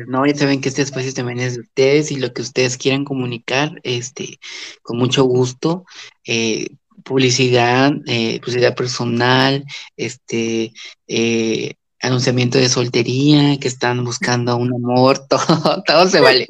[0.08, 3.06] No, ya saben que este espacio también es de ustedes y lo que ustedes quieran
[3.06, 4.40] comunicar, este,
[4.82, 5.86] con mucho gusto.
[6.26, 6.68] Eh,
[7.08, 9.64] publicidad, eh, publicidad personal,
[9.96, 10.74] este,
[11.08, 16.48] eh, anunciamiento de soltería, que están buscando un amor, todo, todo se vale.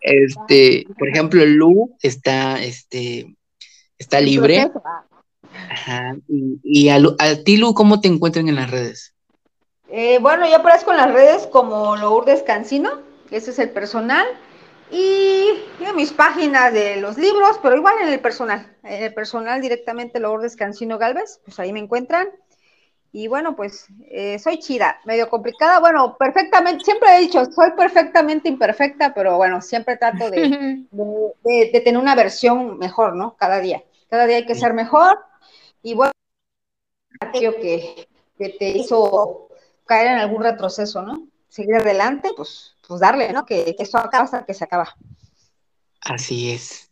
[0.00, 3.34] Este, por ejemplo, Lu está, este,
[3.98, 4.70] está libre.
[5.70, 6.16] Ajá.
[6.28, 9.14] Y, y a, a ti, Lu, ¿cómo te encuentran en las redes?
[9.90, 12.90] Eh, bueno, yo aparezco en las redes como Lourdes Cancino,
[13.30, 14.26] ese es el personal,
[14.90, 15.50] y,
[15.80, 20.20] en mis páginas de los libros, pero igual en el personal, en el personal directamente
[20.20, 22.28] Lourdes Cancino Galvez, pues ahí me encuentran.
[23.10, 28.50] Y bueno, pues eh, soy chida, medio complicada, bueno, perfectamente, siempre he dicho, soy perfectamente
[28.50, 30.40] imperfecta, pero bueno, siempre trato de,
[30.90, 33.34] de, de tener una versión mejor, ¿no?
[33.36, 35.18] Cada día, cada día hay que ser mejor.
[35.82, 36.12] Y bueno,
[37.20, 39.48] aquello que, que te hizo
[39.86, 41.28] caer en algún retroceso, ¿no?
[41.48, 43.44] Seguir adelante, pues, pues darle, ¿no?
[43.46, 44.96] Que, que esto acaba hasta que se acaba.
[46.00, 46.90] Así es.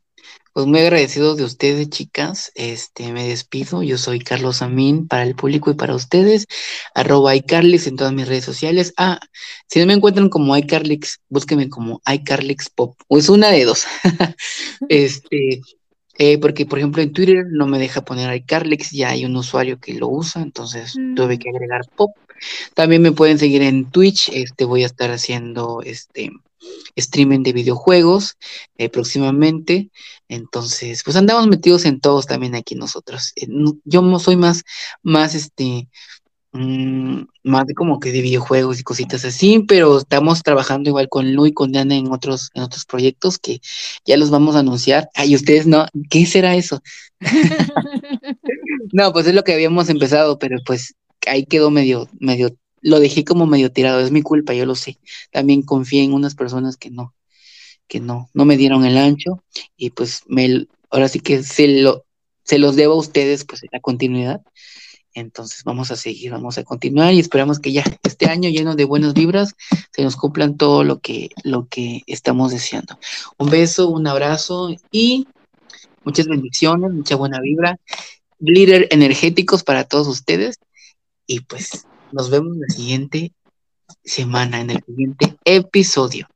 [0.52, 2.52] Pues muy agradecido de ustedes, chicas.
[2.54, 3.82] Este, me despido.
[3.82, 6.46] Yo soy Carlos Amín para el público y para ustedes.
[6.94, 8.94] Arroba iCarlix en todas mis redes sociales.
[8.96, 9.20] Ah,
[9.66, 12.96] si no me encuentran como iCarlix, búsquenme como iCarlix Pop.
[13.08, 13.86] O es una de dos.
[14.88, 15.60] este,
[16.18, 19.78] eh, porque, por ejemplo, en Twitter no me deja poner iCarlix, ya hay un usuario
[19.78, 21.14] que lo usa, entonces mm.
[21.14, 22.12] tuve que agregar Pop.
[22.74, 26.32] También me pueden seguir en Twitch, este voy a estar haciendo este
[26.96, 28.36] streaming de videojuegos
[28.78, 29.90] eh, próximamente.
[30.28, 33.32] Entonces, pues andamos metidos en todos también aquí nosotros.
[33.36, 33.46] Eh,
[33.84, 34.64] yo no soy más,
[35.02, 35.88] más este,
[36.52, 41.32] mmm, más de como que de videojuegos y cositas así, pero estamos trabajando igual con
[41.34, 43.60] Lu y con Diana en otros, en otros proyectos que
[44.04, 45.08] ya los vamos a anunciar.
[45.14, 46.82] Ay, ustedes no, ¿qué será eso?
[48.92, 50.94] no, pues es lo que habíamos empezado, pero pues
[51.26, 54.98] ahí quedó medio, medio, lo dejé como medio tirado, es mi culpa, yo lo sé.
[55.30, 57.14] También confié en unas personas que no,
[57.88, 59.42] que no, no me dieron el ancho
[59.76, 62.04] y pues me, ahora sí que se lo,
[62.44, 64.42] se los debo a ustedes pues la continuidad.
[65.14, 68.84] Entonces vamos a seguir, vamos a continuar y esperamos que ya este año lleno de
[68.84, 69.54] buenas vibras
[69.90, 72.98] se nos cumplan todo lo que, lo que estamos deseando.
[73.38, 75.26] Un beso, un abrazo y
[76.04, 77.80] muchas bendiciones, mucha buena vibra,
[78.38, 80.58] glitter energéticos para todos ustedes
[81.26, 83.32] y pues nos vemos la siguiente
[84.04, 86.26] semana, en el siguiente episodio.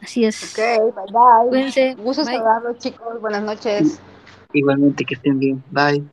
[0.00, 0.42] Así es.
[0.42, 1.48] Ok, bye bye.
[1.48, 1.94] Cuídense.
[1.94, 3.20] Gusto saludarlos, chicos.
[3.20, 4.00] Buenas noches.
[4.52, 5.62] Igualmente, que estén bien.
[5.70, 6.04] Bye.